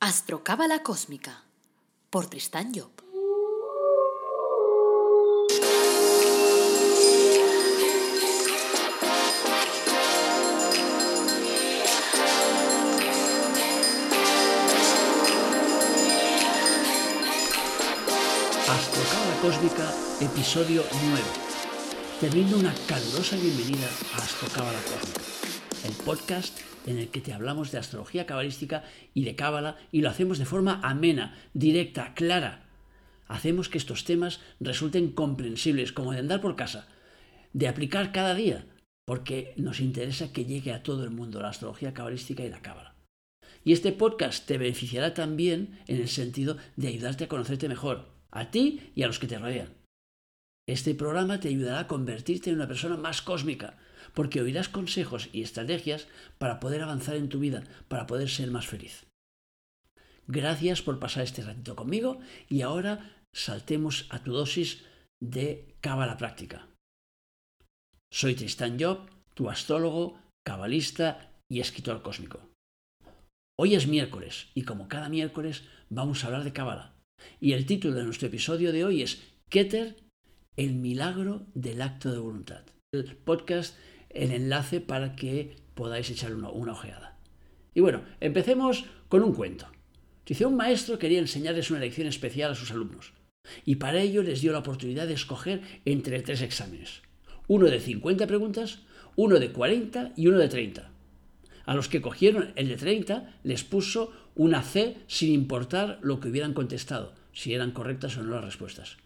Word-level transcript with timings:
Astrocábala 0.00 0.84
Cósmica 0.84 1.42
por 2.08 2.26
Tristán 2.26 2.72
Job. 2.72 2.92
Astrocábala 18.68 19.40
Cósmica, 19.42 19.92
episodio 20.20 20.84
9. 20.92 21.22
Te 22.20 22.30
brindo 22.30 22.56
una 22.56 22.72
calurosa 22.86 23.34
bienvenida 23.34 23.88
a 24.14 24.18
Astrocábala 24.18 24.78
Cósmica, 24.78 25.22
el 25.82 25.92
podcast 26.04 26.56
en 26.88 26.98
el 26.98 27.08
que 27.08 27.20
te 27.20 27.34
hablamos 27.34 27.70
de 27.70 27.78
astrología 27.78 28.24
cabalística 28.24 28.82
y 29.12 29.24
de 29.24 29.36
cábala 29.36 29.76
y 29.92 30.00
lo 30.00 30.08
hacemos 30.08 30.38
de 30.38 30.46
forma 30.46 30.80
amena, 30.82 31.36
directa, 31.52 32.14
clara. 32.14 32.64
Hacemos 33.26 33.68
que 33.68 33.76
estos 33.76 34.04
temas 34.04 34.40
resulten 34.58 35.12
comprensibles, 35.12 35.92
como 35.92 36.12
de 36.12 36.20
andar 36.20 36.40
por 36.40 36.56
casa, 36.56 36.88
de 37.52 37.68
aplicar 37.68 38.10
cada 38.10 38.34
día, 38.34 38.64
porque 39.04 39.52
nos 39.56 39.80
interesa 39.80 40.32
que 40.32 40.46
llegue 40.46 40.72
a 40.72 40.82
todo 40.82 41.04
el 41.04 41.10
mundo 41.10 41.42
la 41.42 41.50
astrología 41.50 41.92
cabalística 41.92 42.42
y 42.42 42.48
la 42.48 42.62
cábala. 42.62 42.94
Y 43.64 43.72
este 43.72 43.92
podcast 43.92 44.46
te 44.46 44.56
beneficiará 44.56 45.12
también 45.12 45.80
en 45.88 46.00
el 46.00 46.08
sentido 46.08 46.56
de 46.76 46.88
ayudarte 46.88 47.24
a 47.24 47.28
conocerte 47.28 47.68
mejor, 47.68 48.08
a 48.30 48.50
ti 48.50 48.92
y 48.94 49.02
a 49.02 49.06
los 49.08 49.18
que 49.18 49.26
te 49.26 49.38
rodean. 49.38 49.74
Este 50.66 50.94
programa 50.94 51.38
te 51.38 51.48
ayudará 51.48 51.80
a 51.80 51.86
convertirte 51.86 52.48
en 52.48 52.56
una 52.56 52.68
persona 52.68 52.96
más 52.96 53.20
cósmica, 53.20 53.76
porque 54.14 54.40
oirás 54.40 54.68
consejos 54.68 55.28
y 55.32 55.42
estrategias 55.42 56.08
para 56.38 56.60
poder 56.60 56.82
avanzar 56.82 57.16
en 57.16 57.28
tu 57.28 57.38
vida, 57.38 57.64
para 57.88 58.06
poder 58.06 58.28
ser 58.28 58.50
más 58.50 58.66
feliz. 58.66 59.06
Gracias 60.26 60.82
por 60.82 60.98
pasar 60.98 61.24
este 61.24 61.42
ratito 61.42 61.74
conmigo 61.74 62.20
y 62.48 62.60
ahora 62.62 63.16
saltemos 63.34 64.06
a 64.10 64.22
tu 64.22 64.32
dosis 64.32 64.84
de 65.20 65.74
cábala 65.80 66.16
práctica. 66.16 66.68
Soy 68.12 68.34
Tristan 68.34 68.78
Job, 68.78 69.08
tu 69.34 69.48
astrólogo, 69.48 70.18
cabalista 70.44 71.32
y 71.50 71.60
escritor 71.60 72.02
cósmico. 72.02 72.40
Hoy 73.58 73.74
es 73.74 73.86
miércoles 73.86 74.48
y 74.54 74.62
como 74.62 74.88
cada 74.88 75.08
miércoles 75.08 75.64
vamos 75.90 76.22
a 76.22 76.28
hablar 76.28 76.44
de 76.44 76.52
cábala. 76.52 76.94
Y 77.40 77.52
el 77.52 77.66
título 77.66 77.94
de 77.94 78.04
nuestro 78.04 78.28
episodio 78.28 78.72
de 78.72 78.84
hoy 78.84 79.02
es 79.02 79.22
Keter, 79.48 79.96
el 80.56 80.74
milagro 80.74 81.46
del 81.54 81.82
acto 81.82 82.12
de 82.12 82.18
voluntad. 82.18 82.64
El 82.92 83.16
podcast 83.16 83.76
el 84.10 84.32
enlace 84.32 84.80
para 84.80 85.14
que 85.16 85.56
podáis 85.74 86.10
echar 86.10 86.34
una, 86.34 86.48
ojeada. 86.48 87.16
Y 87.74 87.80
bueno, 87.80 88.02
empecemos 88.20 88.84
con 89.08 89.22
un 89.22 89.34
cuento. 89.34 89.66
Dice, 90.26 90.44
un 90.44 90.56
maestro 90.56 90.98
quería 90.98 91.20
enseñarles 91.20 91.70
una 91.70 91.80
lección 91.80 92.06
especial 92.06 92.50
a 92.50 92.54
sus 92.54 92.70
alumnos, 92.70 93.12
y 93.64 93.76
para 93.76 94.00
ello 94.00 94.22
les 94.22 94.40
dio 94.40 94.52
la 94.52 94.58
oportunidad 94.58 95.06
de 95.06 95.14
escoger 95.14 95.62
entre 95.84 96.20
tres 96.20 96.42
exámenes. 96.42 97.02
Uno 97.46 97.66
de 97.66 97.80
50 97.80 98.26
preguntas, 98.26 98.80
uno 99.16 99.38
de 99.38 99.52
40 99.52 100.12
y 100.16 100.26
uno 100.26 100.38
de 100.38 100.48
30. 100.48 100.90
A 101.64 101.74
los 101.74 101.88
que 101.88 102.02
cogieron 102.02 102.52
el 102.56 102.68
de 102.68 102.76
30 102.76 103.40
les 103.42 103.64
puso 103.64 104.12
una 104.34 104.62
C 104.62 104.96
sin 105.06 105.32
importar 105.32 105.98
lo 106.02 106.20
que 106.20 106.28
hubieran 106.28 106.54
contestado, 106.54 107.14
si 107.32 107.54
eran 107.54 107.72
correctas 107.72 108.16
o 108.16 108.22
no 108.22 108.34
las 108.34 108.44
respuestas. 108.44 108.96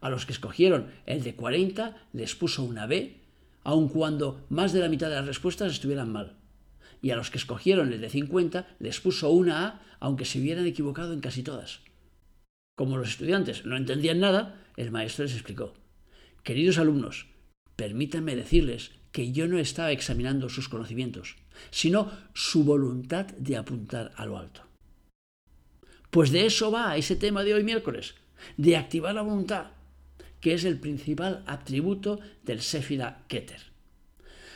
A 0.00 0.10
los 0.10 0.26
que 0.26 0.32
escogieron 0.32 0.90
el 1.06 1.22
de 1.22 1.34
40 1.34 1.96
les 2.12 2.34
puso 2.34 2.62
una 2.62 2.86
B 2.86 3.23
aun 3.64 3.88
cuando 3.88 4.46
más 4.48 4.72
de 4.72 4.80
la 4.80 4.88
mitad 4.88 5.08
de 5.08 5.16
las 5.16 5.26
respuestas 5.26 5.72
estuvieran 5.72 6.12
mal. 6.12 6.36
Y 7.02 7.10
a 7.10 7.16
los 7.16 7.30
que 7.30 7.38
escogieron 7.38 7.92
el 7.92 8.00
de 8.00 8.08
50 8.08 8.76
les 8.78 9.00
puso 9.00 9.30
una 9.30 9.66
A, 9.66 9.82
aunque 10.00 10.24
se 10.24 10.38
hubieran 10.38 10.66
equivocado 10.66 11.12
en 11.12 11.20
casi 11.20 11.42
todas. 11.42 11.80
Como 12.76 12.96
los 12.96 13.08
estudiantes 13.08 13.64
no 13.64 13.76
entendían 13.76 14.20
nada, 14.20 14.60
el 14.76 14.90
maestro 14.90 15.24
les 15.24 15.34
explicó. 15.34 15.74
Queridos 16.42 16.78
alumnos, 16.78 17.26
permítanme 17.76 18.36
decirles 18.36 18.92
que 19.12 19.32
yo 19.32 19.46
no 19.46 19.58
estaba 19.58 19.92
examinando 19.92 20.48
sus 20.48 20.68
conocimientos, 20.68 21.36
sino 21.70 22.10
su 22.32 22.64
voluntad 22.64 23.26
de 23.26 23.56
apuntar 23.56 24.12
a 24.16 24.26
lo 24.26 24.38
alto. 24.38 24.62
Pues 26.10 26.30
de 26.30 26.46
eso 26.46 26.70
va 26.70 26.96
ese 26.96 27.16
tema 27.16 27.44
de 27.44 27.54
hoy 27.54 27.64
miércoles, 27.64 28.14
de 28.56 28.76
activar 28.76 29.14
la 29.14 29.22
voluntad, 29.22 29.70
que 30.44 30.52
es 30.52 30.66
el 30.66 30.78
principal 30.78 31.42
atributo 31.46 32.20
del 32.42 32.60
Sefira 32.60 33.24
Keter. 33.28 33.62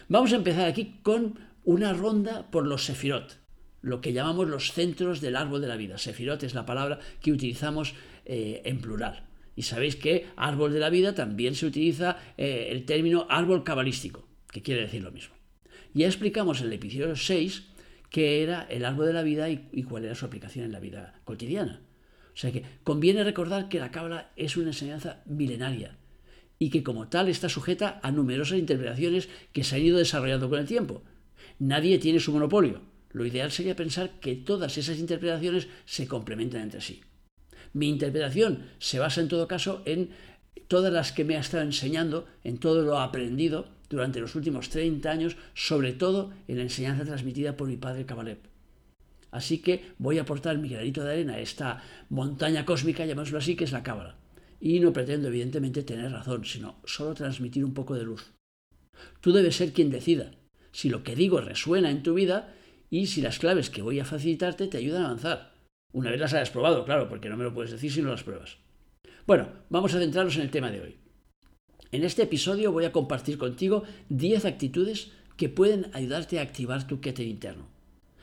Vamos 0.06 0.34
a 0.34 0.37
empezar 0.37 0.66
aquí 0.66 0.99
con 1.03 1.38
una 1.65 1.94
ronda 1.94 2.50
por 2.50 2.66
los 2.66 2.84
Sefirot, 2.84 3.38
lo 3.81 4.03
que 4.03 4.12
llamamos 4.12 4.49
los 4.49 4.75
centros 4.75 5.22
del 5.22 5.34
árbol 5.34 5.62
de 5.62 5.66
la 5.69 5.78
vida. 5.78 5.97
Sefirot 5.97 6.43
es 6.43 6.53
la 6.53 6.66
palabra 6.66 6.99
que 7.22 7.32
utilizamos 7.32 7.94
eh, 8.26 8.60
en 8.66 8.82
plural. 8.82 9.25
Y 9.56 9.62
sabéis 9.62 9.97
que 9.97 10.26
árbol 10.37 10.75
de 10.75 10.81
la 10.81 10.91
vida 10.91 11.15
también 11.15 11.54
se 11.54 11.65
utiliza 11.65 12.19
eh, 12.37 12.69
el 12.70 12.84
término 12.84 13.26
árbol 13.31 13.65
cabalístico, 13.65 14.28
que 14.53 14.60
quiere 14.60 14.82
decir 14.82 15.00
lo 15.00 15.10
mismo. 15.10 15.37
Ya 15.94 16.05
explicamos 16.05 16.60
en 16.60 16.66
el 16.66 16.75
episodio 16.75 17.16
6 17.16 17.62
qué 18.10 18.43
era 18.43 18.65
el 18.65 18.84
árbol 18.84 19.06
de 19.06 19.15
la 19.15 19.22
vida 19.22 19.49
y 19.49 19.82
cuál 19.84 20.05
era 20.05 20.15
su 20.15 20.26
aplicación 20.26 20.66
en 20.66 20.72
la 20.72 20.81
vida 20.81 21.19
cotidiana. 21.25 21.81
O 22.38 22.41
sea 22.41 22.53
que 22.53 22.62
conviene 22.84 23.25
recordar 23.25 23.69
que 23.69 23.81
la 23.81 23.91
cábala 23.91 24.31
es 24.37 24.56
una 24.56 24.69
enseñanza 24.69 25.22
milenaria 25.26 25.97
y 26.60 26.71
que 26.71 26.84
como 26.84 27.09
tal 27.09 27.28
está 27.28 27.49
sujeta 27.49 27.99
a 28.00 28.12
numerosas 28.12 28.59
interpretaciones 28.59 29.28
que 29.53 29.65
se 29.65 29.75
han 29.75 29.82
ido 29.82 29.99
desarrollando 29.99 30.49
con 30.49 30.60
el 30.60 30.66
tiempo. 30.66 31.03
Nadie 31.59 31.99
tiene 31.99 32.21
su 32.21 32.31
monopolio. 32.31 32.81
Lo 33.10 33.26
ideal 33.26 33.50
sería 33.50 33.75
pensar 33.75 34.21
que 34.21 34.37
todas 34.37 34.78
esas 34.78 35.00
interpretaciones 35.00 35.66
se 35.84 36.06
complementan 36.06 36.60
entre 36.60 36.81
sí. 36.81 37.00
Mi 37.72 37.88
interpretación 37.88 38.66
se 38.78 39.00
basa 39.00 39.20
en 39.20 39.26
todo 39.26 39.49
caso 39.49 39.82
en 39.84 40.10
todas 40.69 40.93
las 40.93 41.10
que 41.10 41.25
me 41.25 41.37
ha 41.37 41.41
estado 41.41 41.65
enseñando, 41.65 42.28
en 42.44 42.59
todo 42.59 42.82
lo 42.82 43.00
aprendido 43.00 43.66
durante 43.91 44.20
los 44.20 44.37
últimos 44.37 44.69
30 44.69 45.10
años, 45.10 45.37
sobre 45.55 45.93
todo 45.93 46.31
en 46.47 46.59
la 46.59 46.62
enseñanza 46.62 47.05
transmitida 47.05 47.56
por 47.56 47.66
mi 47.66 47.76
padre 47.76 48.06
Kabalev. 48.06 48.38
Así 49.31 49.59
que 49.59 49.93
voy 49.99 50.19
a 50.19 50.22
aportar 50.22 50.59
mi 50.59 50.69
granito 50.69 51.05
de 51.05 51.12
arena 51.12 51.34
a 51.34 51.41
esta 51.41 51.83
montaña 52.09 52.65
cósmica, 52.65 53.05
llamémoslo 53.05 53.39
así, 53.39 53.56
que 53.56 53.65
es 53.65 53.72
la 53.72 53.83
cábala. 53.83 54.16
Y 54.61 54.81
no 54.81 54.93
pretendo, 54.93 55.28
evidentemente, 55.28 55.83
tener 55.83 56.11
razón, 56.11 56.44
sino 56.44 56.81
solo 56.84 57.15
transmitir 57.15 57.65
un 57.65 57.75
poco 57.75 57.94
de 57.94 58.05
luz. 58.05 58.33
Tú 59.21 59.33
debes 59.33 59.56
ser 59.56 59.72
quien 59.72 59.91
decida 59.91 60.33
si 60.72 60.88
lo 60.88 61.03
que 61.03 61.17
digo 61.17 61.41
resuena 61.41 61.91
en 61.91 62.03
tu 62.03 62.15
vida 62.15 62.55
y 62.91 63.06
si 63.06 63.21
las 63.21 63.38
claves 63.38 63.71
que 63.71 63.83
voy 63.83 64.00
a 64.00 64.05
facilitarte 64.05 64.67
te 64.67 64.78
ayudan 64.78 65.03
a 65.03 65.06
avanzar. 65.06 65.53
Una 65.93 66.11
vez 66.11 66.21
las 66.21 66.34
hayas 66.34 66.50
probado, 66.50 66.84
claro, 66.84 67.09
porque 67.09 67.28
no 67.28 67.37
me 67.37 67.44
lo 67.44 67.55
puedes 67.55 67.71
decir 67.71 67.93
si 67.93 68.03
no 68.03 68.11
las 68.11 68.22
pruebas. 68.22 68.59
Bueno, 69.27 69.49
vamos 69.71 69.94
a 69.94 69.99
centrarnos 69.99 70.37
en 70.37 70.43
el 70.43 70.50
tema 70.50 70.71
de 70.71 70.81
hoy. 70.81 70.97
En 71.91 72.05
este 72.05 72.22
episodio 72.22 72.72
voy 72.72 72.84
a 72.84 72.93
compartir 72.93 73.38
contigo 73.38 73.84
10 74.09 74.44
actitudes 74.44 75.12
que 75.37 75.49
pueden 75.49 75.91
ayudarte 75.94 76.38
a 76.38 76.43
activar 76.43 76.87
tu 76.87 77.00
keter 77.00 77.27
interno. 77.27 77.67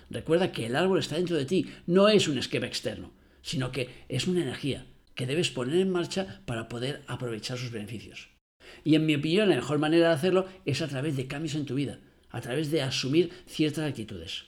Recuerda 0.10 0.52
que 0.52 0.66
el 0.66 0.76
árbol 0.76 1.00
está 1.00 1.16
dentro 1.16 1.36
de 1.36 1.46
ti, 1.46 1.68
no 1.88 2.08
es 2.10 2.28
un 2.28 2.38
esquema 2.38 2.68
externo, 2.68 3.12
sino 3.42 3.72
que 3.72 3.90
es 4.10 4.28
una 4.28 4.42
energía 4.42 4.86
que 5.16 5.26
debes 5.26 5.50
poner 5.50 5.80
en 5.80 5.90
marcha 5.90 6.42
para 6.46 6.68
poder 6.68 7.04
aprovechar 7.08 7.58
sus 7.58 7.72
beneficios. 7.72 8.30
Y 8.84 8.96
en 8.96 9.06
mi 9.06 9.16
opinión, 9.16 9.50
la 9.50 9.56
mejor 9.56 9.80
manera 9.80 10.10
de 10.10 10.14
hacerlo 10.16 10.48
es 10.66 10.82
a 10.82 10.88
través 10.88 11.16
de 11.16 11.28
cambios 11.28 11.56
en 11.56 11.66
tu 11.66 11.76
vida, 11.76 12.00
a 12.30 12.42
través 12.42 12.72
de 12.72 12.82
asumir 12.82 13.32
ciertas 13.48 13.88
actitudes. 13.88 14.46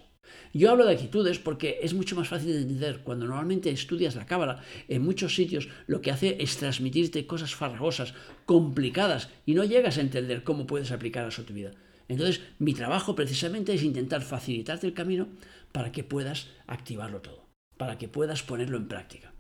Yo 0.54 0.72
hablo 0.72 0.86
de 0.86 0.94
actitudes 0.94 1.40
porque 1.40 1.80
es 1.82 1.94
mucho 1.94 2.16
más 2.16 2.28
fácil 2.28 2.52
de 2.52 2.62
entender. 2.62 3.00
Cuando 3.04 3.26
normalmente 3.26 3.70
estudias 3.70 4.16
la 4.16 4.26
cábala, 4.26 4.64
en 4.88 5.04
muchos 5.04 5.36
sitios 5.36 5.70
lo 5.88 6.02
que 6.02 6.12
hace 6.12 6.38
es 6.40 6.58
transmitirte 6.58 7.28
cosas 7.28 7.56
farragosas, 7.56 8.14
complicadas, 8.46 9.30
y 9.46 9.54
no 9.54 9.64
llegas 9.64 9.98
a 9.98 10.02
entender 10.02 10.44
cómo 10.44 10.68
puedes 10.68 10.92
aplicar 10.92 11.28
eso 11.28 11.44
a 11.44 11.46
tu 11.46 11.54
vida. 11.54 11.72
Entonces, 12.08 12.42
mi 12.60 12.74
trabajo 12.74 13.16
precisamente 13.16 13.74
es 13.74 13.84
intentar 13.84 14.22
facilitarte 14.22 14.88
el 14.88 14.94
camino 14.94 15.28
para 15.72 15.92
que 15.92 16.04
puedas 16.04 16.48
activarlo 16.66 17.22
todo, 17.22 17.46
para 17.78 17.98
que 17.98 18.08
puedas 18.08 18.44
ponerlo 18.44 18.78
en 18.78 18.88
práctica. 18.88 19.34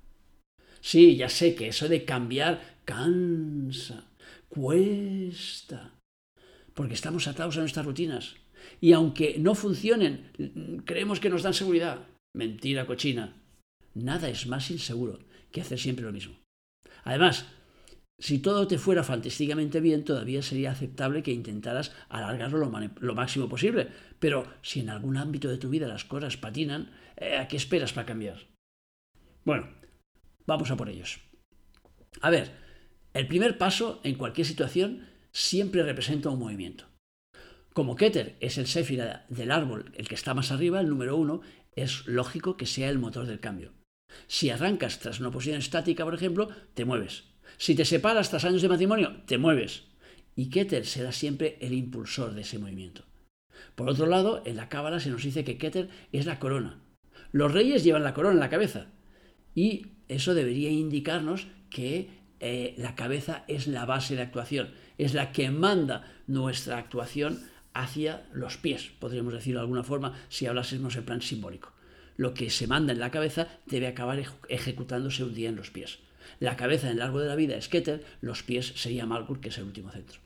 Sí, 0.82 1.16
ya 1.16 1.30
sé 1.30 1.56
que 1.56 1.70
eso 1.70 1.88
de 1.88 2.06
cambiar 2.06 2.78
cansa, 2.86 4.06
cuesta, 4.50 5.94
porque 6.74 6.94
estamos 6.94 7.28
atados 7.28 7.58
a 7.58 7.62
nuestras 7.62 7.86
rutinas. 7.86 8.36
Y 8.82 8.94
aunque 8.94 9.38
no 9.40 9.56
funcionen, 9.56 10.84
creemos 10.86 11.20
que 11.20 11.30
nos 11.30 11.44
dan 11.44 11.54
seguridad. 11.54 12.06
Mentira 12.36 12.86
cochina. 12.86 13.34
Nada 13.94 14.30
es 14.30 14.46
más 14.48 14.70
inseguro 14.70 15.20
que 15.52 15.62
hacer 15.62 15.80
siempre 15.80 16.06
lo 16.06 16.12
mismo. 16.12 16.36
Además, 17.04 17.48
si 18.20 18.40
todo 18.40 18.68
te 18.68 18.80
fuera 18.80 19.04
fantásticamente 19.04 19.80
bien, 19.80 20.04
todavía 20.04 20.42
sería 20.42 20.72
aceptable 20.72 21.22
que 21.22 21.32
intentaras 21.32 21.94
alargarlo 22.10 22.58
lo, 23.00 23.16
máximo 23.16 23.48
posible. 23.48 23.90
Pero 24.20 24.48
si 24.64 24.80
en 24.80 24.90
algún 24.90 25.18
ámbito 25.18 25.50
de 25.50 25.58
tu 25.58 25.70
vida 25.70 25.88
las 25.88 26.04
cosas 26.04 26.36
patinan, 26.38 26.92
eh, 27.16 27.38
¿a 27.38 27.48
qué 27.48 27.58
esperas 27.58 27.94
para 27.94 28.08
cambiar? 28.08 28.48
Bueno, 29.46 29.70
vamos 30.48 30.72
a 30.72 30.78
por 30.78 30.90
ellos. 30.90 31.20
A 32.22 32.32
ver, 32.32 32.52
el 33.14 33.28
primer 33.28 33.60
paso 33.60 34.02
en 34.04 34.16
cualquier 34.16 34.48
situación 34.48 35.08
siempre 35.32 35.84
representa 35.84 36.30
un 36.30 36.40
movimiento. 36.40 36.86
Como 37.74 37.96
Keter 37.96 38.38
es 38.40 38.58
el 38.58 38.66
séfira 38.66 39.28
del 39.30 39.52
árbol, 39.52 39.92
el 39.96 40.08
que 40.08 40.16
está 40.16 40.34
más 40.34 40.52
arriba, 40.52 40.80
el 40.80 40.90
número 40.90 41.16
uno, 41.16 41.42
es 41.76 42.08
lógico 42.08 42.58
que 42.58 42.66
sea 42.66 42.90
el 42.90 42.98
motor 42.98 43.28
del 43.28 43.40
cambio. 43.40 43.74
Si 44.26 44.50
arrancas 44.50 44.98
tras 44.98 45.20
una 45.20 45.30
posición 45.30 45.60
estática, 45.60 46.04
por 46.04 46.16
ejemplo, 46.16 46.50
te 46.74 46.86
mueves. 46.86 47.26
Si 47.58 47.76
te 47.76 47.86
separas 47.86 48.30
tras 48.30 48.46
años 48.46 48.62
de 48.62 48.70
matrimonio, 48.70 49.24
te 49.26 49.38
mueves. 49.38 49.84
Y 50.36 50.50
Keter 50.50 50.86
será 50.86 51.12
siempre 51.12 51.58
el 51.62 51.74
impulsor 51.74 52.34
de 52.34 52.42
ese 52.42 52.60
movimiento. 52.60 53.04
Por 53.76 53.90
otro 53.90 54.06
lado, 54.06 54.44
en 54.46 54.56
la 54.56 54.70
cábala 54.70 55.00
se 55.00 55.10
nos 55.10 55.24
dice 55.24 55.44
que 55.44 55.58
Keter 55.58 55.90
es 56.12 56.26
la 56.26 56.40
corona. 56.40 56.80
Los 57.32 57.52
reyes 57.52 57.84
llevan 57.84 58.04
la 58.04 58.14
corona 58.14 58.36
en 58.36 58.40
la 58.40 58.50
cabeza. 58.50 58.88
Y 59.56 59.88
eso 60.08 60.36
debería 60.36 60.70
indicarnos 60.70 61.48
que 61.70 62.10
eh, 62.40 62.76
la 62.78 62.96
cabeza 62.96 63.44
es 63.48 63.68
la 63.68 63.86
base 63.86 64.16
de 64.16 64.22
actuación, 64.22 64.70
es 65.00 65.16
la 65.16 65.32
que 65.32 65.50
manda 65.50 66.06
nuestra 66.28 66.78
actuación 66.78 67.44
hacia 67.74 68.28
los 68.34 68.58
pies, 68.58 68.92
podríamos 69.00 69.34
decirlo 69.34 69.60
de 69.60 69.64
alguna 69.64 69.84
forma, 69.84 70.14
si 70.30 70.46
hablásemos 70.46 70.96
en 70.96 71.06
plan 71.06 71.22
simbólico. 71.22 71.74
Lo 72.16 72.34
que 72.34 72.50
se 72.50 72.68
manda 72.68 72.94
en 72.94 73.00
la 73.00 73.12
cabeza 73.12 73.48
debe 73.66 73.88
acabar 73.88 74.22
ejecutándose 74.50 75.24
un 75.24 75.34
día 75.34 75.50
en 75.50 75.56
los 75.56 75.70
pies. 75.70 76.00
La 76.40 76.56
cabeza 76.56 76.88
en 76.88 76.94
el 76.94 77.00
largo 77.00 77.20
de 77.20 77.28
la 77.28 77.36
vida 77.36 77.56
es 77.56 77.68
Keter, 77.70 78.04
los 78.22 78.44
pies 78.44 78.74
sería 78.76 79.06
Malkur, 79.06 79.40
que 79.40 79.50
es 79.50 79.58
el 79.58 79.66
último 79.66 79.92
centro. 79.92 80.20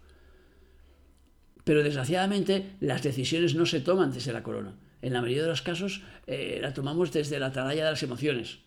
Pero 1.64 1.84
desgraciadamente 1.84 2.76
las 2.80 3.04
decisiones 3.04 3.56
no 3.56 3.66
se 3.66 3.82
toman 3.82 4.12
desde 4.12 4.34
la 4.34 4.44
corona. 4.44 4.76
En 5.02 5.14
la 5.14 5.22
mayoría 5.22 5.44
de 5.44 5.50
los 5.50 5.62
casos 5.62 6.02
eh, 6.28 6.60
la 6.62 6.74
tomamos 6.74 7.12
desde 7.12 7.40
la 7.40 7.48
atalaya 7.48 7.86
de 7.86 7.92
las 7.92 8.04
emociones. 8.04 8.60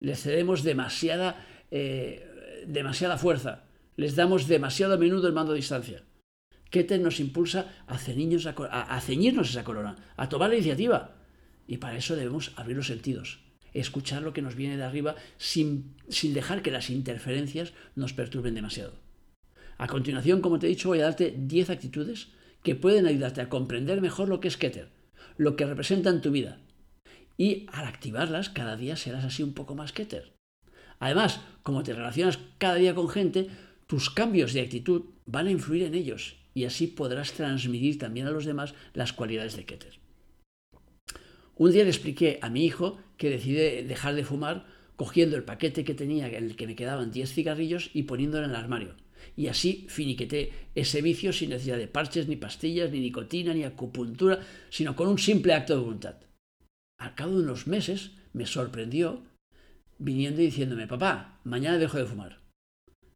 Le 0.00 0.14
cedemos 0.16 0.62
demasiada, 0.62 1.44
eh, 1.70 2.64
demasiada 2.66 3.18
fuerza. 3.18 3.64
Les 3.96 4.14
damos 4.14 4.46
demasiado 4.46 4.94
a 4.94 4.98
menudo 4.98 5.26
el 5.26 5.34
mando 5.34 5.52
a 5.52 5.56
distancia. 5.56 6.02
Keter 6.70 7.00
nos 7.00 7.20
impulsa 7.20 7.66
a, 7.86 7.94
a, 7.94 9.00
ceñirnos 9.00 9.50
esa 9.50 9.64
corona, 9.64 9.96
a 10.16 10.28
tomar 10.28 10.50
la 10.50 10.56
iniciativa. 10.56 11.16
Y 11.66 11.78
para 11.78 11.96
eso 11.96 12.14
debemos 12.14 12.52
abrir 12.56 12.76
los 12.76 12.86
sentidos, 12.86 13.40
escuchar 13.74 14.22
lo 14.22 14.32
que 14.32 14.42
nos 14.42 14.54
viene 14.54 14.76
de 14.76 14.84
arriba 14.84 15.16
sin, 15.36 15.94
sin 16.08 16.34
dejar 16.34 16.62
que 16.62 16.70
las 16.70 16.90
interferencias 16.90 17.72
nos 17.94 18.12
perturben 18.12 18.54
demasiado. 18.54 18.94
A 19.78 19.86
continuación, 19.86 20.40
como 20.40 20.58
te 20.58 20.66
he 20.66 20.70
dicho, 20.70 20.88
voy 20.88 21.00
a 21.00 21.04
darte 21.04 21.34
10 21.36 21.70
actitudes 21.70 22.28
que 22.62 22.74
pueden 22.74 23.06
ayudarte 23.06 23.40
a 23.40 23.48
comprender 23.48 24.00
mejor 24.00 24.28
lo 24.28 24.40
que 24.40 24.48
es 24.48 24.56
Keter, 24.56 24.90
lo 25.36 25.56
que 25.56 25.66
representa 25.66 26.10
en 26.10 26.20
tu 26.20 26.30
vida. 26.30 26.58
Y 27.36 27.66
al 27.72 27.86
activarlas, 27.86 28.50
cada 28.50 28.76
día 28.76 28.96
serás 28.96 29.24
así 29.24 29.42
un 29.42 29.54
poco 29.54 29.76
más 29.76 29.92
Keter. 29.92 30.32
Además, 30.98 31.40
como 31.62 31.84
te 31.84 31.94
relacionas 31.94 32.40
cada 32.58 32.74
día 32.74 32.94
con 32.94 33.08
gente, 33.08 33.48
tus 33.86 34.10
cambios 34.10 34.52
de 34.52 34.62
actitud 34.62 35.04
van 35.26 35.46
a 35.46 35.52
influir 35.52 35.84
en 35.84 35.94
ellos 35.94 36.36
y 36.54 36.64
así 36.64 36.88
podrás 36.88 37.32
transmitir 37.32 37.98
también 37.98 38.26
a 38.26 38.32
los 38.32 38.44
demás 38.44 38.74
las 38.94 39.12
cualidades 39.12 39.56
de 39.56 39.64
Keter. 39.64 40.00
Un 41.56 41.72
día 41.72 41.84
le 41.84 41.90
expliqué 41.90 42.38
a 42.42 42.50
mi 42.50 42.64
hijo 42.64 42.98
que 43.18 43.28
decide 43.28 43.84
dejar 43.84 44.14
de 44.14 44.24
fumar 44.24 44.66
cogiendo 44.96 45.36
el 45.36 45.44
paquete 45.44 45.84
que 45.84 45.94
tenía, 45.94 46.28
en 46.28 46.44
el 46.44 46.56
que 46.56 46.66
me 46.66 46.74
quedaban 46.74 47.12
10 47.12 47.32
cigarrillos, 47.32 47.90
y 47.92 48.04
poniéndolo 48.04 48.44
en 48.44 48.50
el 48.50 48.56
armario. 48.56 48.94
Y 49.36 49.48
así 49.48 49.86
finiqueté 49.88 50.52
ese 50.74 51.02
vicio 51.02 51.32
sin 51.32 51.50
necesidad 51.50 51.78
de 51.78 51.86
parches, 51.86 52.26
ni 52.26 52.36
pastillas, 52.36 52.90
ni 52.90 53.00
nicotina, 53.00 53.54
ni 53.54 53.64
acupuntura, 53.64 54.40
sino 54.70 54.96
con 54.96 55.08
un 55.08 55.18
simple 55.18 55.54
acto 55.54 55.74
de 55.74 55.82
voluntad. 55.82 56.16
Al 56.98 57.14
cabo 57.14 57.36
de 57.36 57.44
unos 57.44 57.66
meses 57.66 58.12
me 58.32 58.46
sorprendió 58.46 59.22
viniendo 59.98 60.40
y 60.40 60.46
diciéndome, 60.46 60.86
papá, 60.86 61.40
mañana 61.44 61.78
dejo 61.78 61.98
de 61.98 62.06
fumar. 62.06 62.40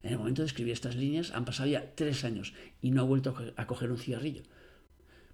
En 0.03 0.13
el 0.13 0.19
momento 0.19 0.43
de 0.43 0.47
escribir 0.47 0.73
estas 0.73 0.97
líneas 0.97 1.33
han 1.33 1.45
pasado 1.45 1.69
ya 1.69 1.95
tres 1.95 2.25
años 2.25 2.55
y 2.81 2.91
no 2.91 3.03
ha 3.03 3.05
vuelto 3.05 3.35
a 3.57 3.67
coger 3.67 3.91
un 3.91 3.99
cigarrillo. 3.99 4.43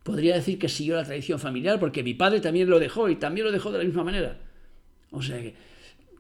Podría 0.03 0.35
decir 0.35 0.59
que 0.59 0.69
siguió 0.69 0.97
la 0.97 1.05
tradición 1.05 1.39
familiar 1.39 1.79
porque 1.79 2.03
mi 2.03 2.15
padre 2.15 2.41
también 2.41 2.71
lo 2.71 2.79
dejó 2.79 3.09
y 3.11 3.17
también 3.17 3.47
lo 3.47 3.53
dejó 3.53 3.71
de 3.73 3.79
la 3.79 3.85
misma 3.85 4.05
manera. 4.05 4.39
O 5.11 5.23
sea 5.23 5.41
que 5.41 5.55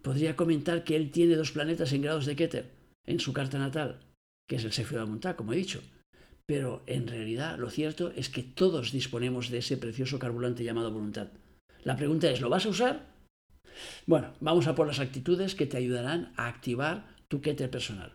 podría 0.03 0.37
comentar 0.37 0.85
que 0.85 0.97
él 0.97 1.11
tiene 1.11 1.37
dos 1.37 1.53
planetas 1.53 1.93
en 1.93 2.03
grados 2.03 2.27
de 2.27 2.37
Keter 2.37 2.71
en 3.07 3.21
su 3.21 3.33
carta 3.33 3.59
natal, 3.59 4.01
que 4.49 4.57
es 4.57 4.65
el 4.65 4.73
Sefiro 4.73 5.01
de 5.01 5.07
Montá, 5.07 5.37
como 5.37 5.53
he 5.53 5.57
dicho. 5.57 5.83
Pero 6.47 6.83
en 6.87 7.07
realidad 7.07 7.59
lo 7.59 7.71
cierto 7.71 8.13
es 8.17 8.29
que 8.31 8.43
todos 8.43 8.93
disponemos 8.93 9.51
de 9.51 9.59
ese 9.59 9.77
precioso 9.77 10.19
carburante 10.19 10.65
llamado 10.65 10.91
voluntad. 10.91 11.29
La 11.85 11.97
pregunta 11.97 12.31
es, 12.31 12.41
¿lo 12.41 12.49
vas 12.49 12.67
a 12.67 12.71
usar? 12.71 13.07
Bueno, 14.07 14.35
vamos 14.41 14.67
a 14.67 14.75
por 14.75 14.87
las 14.87 14.99
actitudes 14.99 15.55
que 15.55 15.67
te 15.67 15.77
ayudarán 15.77 16.33
a 16.37 16.49
activar 16.49 17.07
tu 17.29 17.41
Keter 17.41 17.71
personal. 17.71 18.13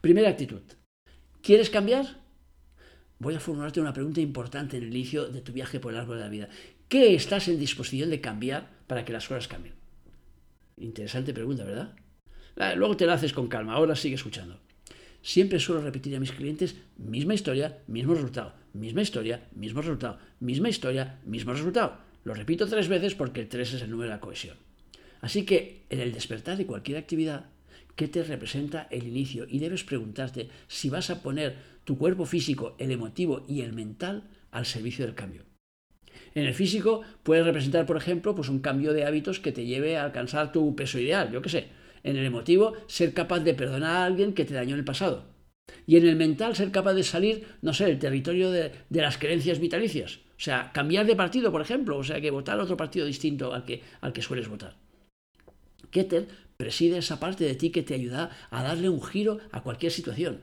Primera 0.00 0.28
actitud. 0.28 0.62
¿Quieres 1.42 1.70
cambiar? 1.70 2.20
Voy 3.18 3.34
a 3.34 3.40
formularte 3.40 3.80
una 3.80 3.94
pregunta 3.94 4.20
importante 4.20 4.76
en 4.76 4.82
el 4.82 4.94
inicio 4.94 5.26
de 5.26 5.40
tu 5.40 5.52
viaje 5.52 5.80
por 5.80 5.92
el 5.92 5.98
árbol 6.00 6.18
de 6.18 6.24
la 6.24 6.28
vida. 6.28 6.48
¿Qué 6.88 7.14
estás 7.14 7.48
en 7.48 7.58
disposición 7.58 8.10
de 8.10 8.20
cambiar 8.20 8.68
para 8.86 9.04
que 9.04 9.12
las 9.12 9.26
cosas 9.26 9.48
cambien? 9.48 9.74
Interesante 10.76 11.32
pregunta, 11.32 11.64
¿verdad? 11.64 11.94
Luego 12.76 12.96
te 12.96 13.06
la 13.06 13.14
haces 13.14 13.32
con 13.32 13.48
calma, 13.48 13.74
ahora 13.74 13.96
sigue 13.96 14.14
escuchando. 14.14 14.60
Siempre 15.22 15.58
suelo 15.58 15.82
repetir 15.82 16.14
a 16.16 16.20
mis 16.20 16.32
clientes 16.32 16.76
misma 16.96 17.34
historia, 17.34 17.82
mismo 17.86 18.14
resultado, 18.14 18.54
misma 18.72 19.02
historia, 19.02 19.48
mismo 19.54 19.80
resultado, 19.80 20.18
misma 20.40 20.68
historia, 20.68 21.18
mismo 21.24 21.52
resultado. 21.52 21.98
Lo 22.24 22.34
repito 22.34 22.66
tres 22.66 22.88
veces 22.88 23.14
porque 23.14 23.40
el 23.40 23.48
tres 23.48 23.74
es 23.74 23.82
el 23.82 23.90
número 23.90 24.10
de 24.10 24.16
la 24.16 24.20
cohesión. 24.20 24.56
Así 25.20 25.44
que 25.44 25.84
en 25.90 26.00
el 26.00 26.12
despertar 26.12 26.56
de 26.56 26.66
cualquier 26.66 26.98
actividad, 26.98 27.46
¿Qué 27.96 28.08
te 28.08 28.22
representa 28.22 28.88
el 28.90 29.08
inicio 29.08 29.46
y 29.48 29.58
debes 29.58 29.82
preguntarte 29.82 30.50
si 30.68 30.90
vas 30.90 31.08
a 31.08 31.22
poner 31.22 31.56
tu 31.84 31.96
cuerpo 31.96 32.26
físico, 32.26 32.76
el 32.78 32.90
emotivo 32.90 33.46
y 33.48 33.62
el 33.62 33.72
mental 33.72 34.28
al 34.50 34.66
servicio 34.66 35.06
del 35.06 35.14
cambio. 35.14 35.44
En 36.36 36.44
el 36.44 36.52
físico 36.52 37.00
puede 37.22 37.42
representar, 37.42 37.86
por 37.86 37.96
ejemplo, 37.96 38.34
pues 38.34 38.50
un 38.50 38.58
cambio 38.58 38.92
de 38.92 39.06
hábitos 39.06 39.40
que 39.40 39.52
te 39.52 39.64
lleve 39.64 39.96
a 39.96 40.04
alcanzar 40.04 40.52
tu 40.52 40.76
peso 40.76 40.98
ideal, 40.98 41.32
yo 41.32 41.40
qué 41.40 41.48
sé. 41.48 41.68
En 42.02 42.18
el 42.18 42.26
emotivo, 42.26 42.74
ser 42.88 43.14
capaz 43.14 43.40
de 43.40 43.54
perdonar 43.54 43.96
a 43.96 44.04
alguien 44.04 44.34
que 44.34 44.44
te 44.44 44.52
dañó 44.52 44.74
en 44.74 44.80
el 44.80 44.84
pasado. 44.84 45.24
Y 45.86 45.96
en 45.96 46.06
el 46.06 46.14
mental, 46.14 46.54
ser 46.54 46.70
capaz 46.70 46.92
de 46.92 47.04
salir, 47.04 47.46
no 47.62 47.72
sé, 47.72 47.86
del 47.86 47.98
territorio 47.98 48.50
de, 48.50 48.70
de 48.90 49.00
las 49.00 49.16
creencias 49.16 49.60
vitalicias. 49.60 50.16
O 50.16 50.40
sea, 50.40 50.72
cambiar 50.74 51.06
de 51.06 51.16
partido, 51.16 51.50
por 51.50 51.62
ejemplo, 51.62 51.96
o 51.96 52.04
sea, 52.04 52.20
que 52.20 52.30
votar 52.30 52.60
otro 52.60 52.76
partido 52.76 53.06
distinto 53.06 53.54
al 53.54 53.64
que, 53.64 53.82
al 54.02 54.12
que 54.12 54.20
sueles 54.20 54.46
votar. 54.46 54.76
Keter 55.90 56.28
preside 56.58 56.98
esa 56.98 57.18
parte 57.18 57.44
de 57.44 57.54
ti 57.54 57.70
que 57.70 57.82
te 57.82 57.94
ayuda 57.94 58.30
a 58.50 58.62
darle 58.62 58.90
un 58.90 59.02
giro 59.02 59.38
a 59.52 59.62
cualquier 59.62 59.90
situación, 59.90 60.40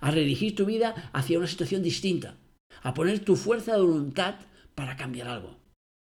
a 0.00 0.10
redirigir 0.10 0.56
tu 0.56 0.66
vida 0.66 1.08
hacia 1.12 1.38
una 1.38 1.46
situación 1.46 1.84
distinta, 1.84 2.34
a 2.82 2.94
poner 2.94 3.20
tu 3.20 3.36
fuerza 3.36 3.76
de 3.76 3.82
voluntad 3.82 4.34
para 4.76 4.96
cambiar 4.96 5.28
algo. 5.28 5.58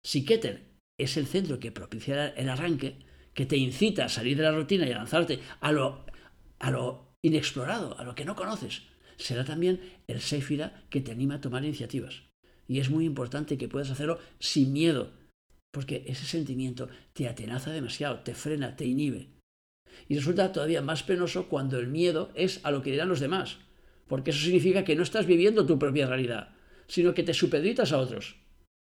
Si 0.05 0.25
Keter 0.25 0.69
es 0.99 1.17
el 1.17 1.27
centro 1.27 1.59
que 1.59 1.73
propicia 1.73 2.29
el 2.29 2.49
arranque, 2.51 2.99
que 3.33 3.47
te 3.47 3.57
incita 3.57 4.05
a 4.05 4.09
salir 4.09 4.37
de 4.37 4.43
la 4.43 4.53
rutina 4.53 4.87
y 4.87 4.93
a 4.93 4.99
lanzarte 4.99 5.39
a 5.61 5.73
lo, 5.73 6.05
a 6.59 6.71
lo 6.71 7.15
inexplorado, 7.23 7.99
a 7.99 8.05
lo 8.05 8.15
que 8.15 8.25
no 8.25 8.35
conoces, 8.35 8.83
será 9.17 9.45
también 9.45 9.81
el 10.07 10.21
Séfira 10.21 10.83
que 10.91 11.01
te 11.01 11.13
anima 11.13 11.37
a 11.37 11.41
tomar 11.41 11.65
iniciativas. 11.65 12.25
Y 12.67 12.81
es 12.81 12.91
muy 12.91 13.05
importante 13.05 13.57
que 13.57 13.69
puedas 13.69 13.91
hacerlo 13.91 14.19
sin 14.41 14.73
miedo, 14.73 15.13
porque 15.73 16.05
ese 16.07 16.25
sentimiento 16.25 16.89
te 17.13 17.29
atenaza 17.29 17.71
demasiado, 17.71 18.21
te 18.21 18.35
frena, 18.35 18.77
te 18.77 18.85
inhibe. 18.85 19.29
Y 20.09 20.17
resulta 20.17 20.53
todavía 20.53 20.83
más 20.83 21.03
penoso 21.03 21.49
cuando 21.49 21.79
el 21.79 21.87
miedo 21.87 22.31
es 22.35 22.61
a 22.65 22.71
lo 22.71 22.83
que 22.83 22.91
dirán 22.91 23.09
los 23.09 23.21
demás, 23.21 23.59
porque 24.07 24.31
eso 24.31 24.45
significa 24.45 24.85
que 24.85 24.97
no 24.97 25.03
estás 25.03 25.27
viviendo 25.27 25.67
tu 25.67 25.79
propia 25.79 26.07
realidad, 26.07 26.57
sino 26.89 27.15
que 27.15 27.23
te 27.23 27.35
supeditas 27.35 27.93
a 27.93 27.99
otros. 27.99 28.37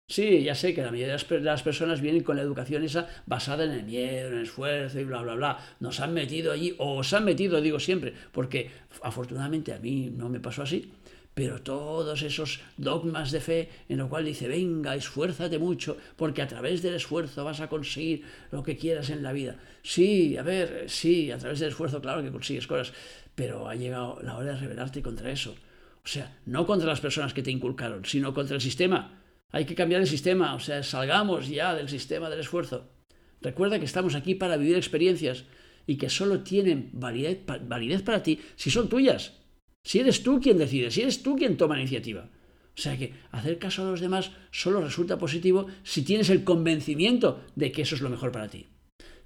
Sí, 0.09 0.45
ya 0.45 0.55
sé 0.55 0.73
que 0.73 0.83
la 0.83 0.93
mayoría 0.93 1.17
de 1.17 1.41
las 1.41 1.63
personas 1.65 2.01
vienen 2.01 2.23
con 2.23 2.37
la 2.37 2.43
educación 2.43 2.85
esa 2.85 3.09
basada 3.27 3.65
en 3.65 3.73
el 3.73 3.83
miedo, 3.83 4.29
en 4.29 4.35
el 4.35 4.43
esfuerzo 4.45 5.01
y 5.01 5.05
bla, 5.05 5.21
bla, 5.23 5.35
bla. 5.35 5.59
Nos 5.81 5.99
han 5.99 6.15
metido 6.15 6.53
allí, 6.53 6.77
o 6.79 6.99
os 6.99 7.13
han 7.13 7.25
metido, 7.25 7.61
digo 7.61 7.81
siempre, 7.81 8.15
porque 8.31 8.71
afortunadamente 9.03 9.73
a 9.73 9.81
mí 9.81 10.11
no 10.17 10.29
me 10.29 10.39
pasó 10.39 10.63
así, 10.63 10.93
pero 11.35 11.61
todos 11.61 12.23
esos 12.23 12.61
dogmas 12.77 13.33
de 13.33 13.41
fe 13.41 13.69
en 13.89 13.99
los 13.99 14.09
cuales 14.09 14.29
dice, 14.29 14.47
venga, 14.47 14.95
esfuérzate 14.95 15.59
mucho, 15.59 15.97
porque 16.15 16.41
a 16.41 16.47
través 16.47 16.83
del 16.83 16.95
esfuerzo 16.95 17.45
vas 17.45 17.61
a 17.61 17.69
conseguir 17.69 18.23
lo 18.53 18.63
que 18.63 18.77
quieras 18.77 19.11
en 19.11 19.25
la 19.25 19.33
vida. 19.33 19.57
Sí, 19.83 20.37
a 20.37 20.43
ver, 20.43 20.85
sí, 20.89 21.33
a 21.33 21.39
través 21.39 21.59
del 21.59 21.71
esfuerzo, 21.71 22.01
claro 22.01 22.23
que 22.23 22.31
consigues 22.31 22.69
cosas, 22.69 22.93
pero 23.35 23.69
ha 23.69 23.75
llegado 23.75 24.21
la 24.23 24.37
hora 24.37 24.53
de 24.53 24.61
rebelarte 24.61 25.03
contra 25.03 25.33
eso. 25.33 25.57
O 26.05 26.09
sea, 26.09 26.39
no 26.47 26.65
contra 26.65 26.89
las 26.89 27.01
personas 27.01 27.35
que 27.35 27.43
te 27.43 27.51
inculcaron, 27.51 28.05
sino 28.05 28.33
contra 28.33 28.55
el 28.55 28.63
sistema. 28.63 29.25
Hay 29.53 29.65
que 29.65 29.75
cambiar 29.75 30.01
el 30.01 30.07
sistema, 30.07 30.55
o 30.55 30.61
sea, 30.61 30.83
salgamos 30.83 31.49
ya 31.49 31.75
del 31.75 31.89
sistema 31.89 32.29
del 32.29 32.41
esfuerzo. 32.41 32.91
Recuerda 33.41 33.79
que 33.79 33.85
estamos 33.85 34.15
aquí 34.15 34.35
para 34.35 34.57
vivir 34.57 34.77
experiencias 34.77 35.45
y 35.87 35.97
que 35.97 36.11
solo 36.11 36.41
tienen 36.41 36.91
validez, 36.93 38.03
para 38.03 38.23
ti 38.23 38.41
si 38.57 38.71
son 38.71 38.89
tuyas. 38.89 39.35
Si 39.85 40.01
eres 40.01 40.23
tú 40.23 40.41
quien 40.41 40.59
decide, 40.59 40.91
si 40.91 41.03
eres 41.03 41.23
tú 41.23 41.37
quien 41.37 41.57
toma 41.57 41.77
la 41.77 41.83
iniciativa. 41.83 42.29
O 42.77 42.81
sea 42.81 42.99
que 42.99 43.15
hacer 43.31 43.59
caso 43.59 43.83
a 43.83 43.91
los 43.91 44.01
demás 44.01 44.33
solo 44.51 44.81
resulta 44.81 45.17
positivo 45.17 45.67
si 45.83 46.03
tienes 46.03 46.29
el 46.29 46.45
convencimiento 46.45 47.41
de 47.55 47.73
que 47.73 47.83
eso 47.83 47.95
es 47.95 48.03
lo 48.03 48.11
mejor 48.11 48.33
para 48.33 48.49
ti. 48.49 48.67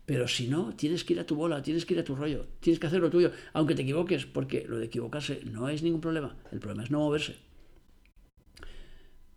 Pero 0.07 0.29
si 0.29 0.49
no, 0.49 0.75
tienes 0.77 1.05
que 1.05 1.15
ir 1.15 1.21
a 1.21 1.27
tu 1.27 1.35
bola, 1.35 1.63
tienes 1.63 1.87
que 1.87 1.95
ir 1.95 2.01
a 2.01 2.05
tu 2.05 2.15
rollo, 2.15 2.47
tienes 2.61 2.79
que 2.79 2.87
hacer 2.87 3.01
lo 3.01 3.11
tuyo, 3.11 3.33
aunque 3.53 3.75
te 3.75 3.83
equivoques, 3.83 4.27
porque 4.27 4.67
lo 4.69 4.79
de 4.79 4.87
equivocarse 4.87 5.41
no 5.45 5.69
es 5.69 5.83
ningún 5.83 6.01
problema, 6.01 6.37
el 6.53 6.61
problema 6.61 6.85
es 6.85 6.91
no 6.91 6.99
moverse. 7.01 7.37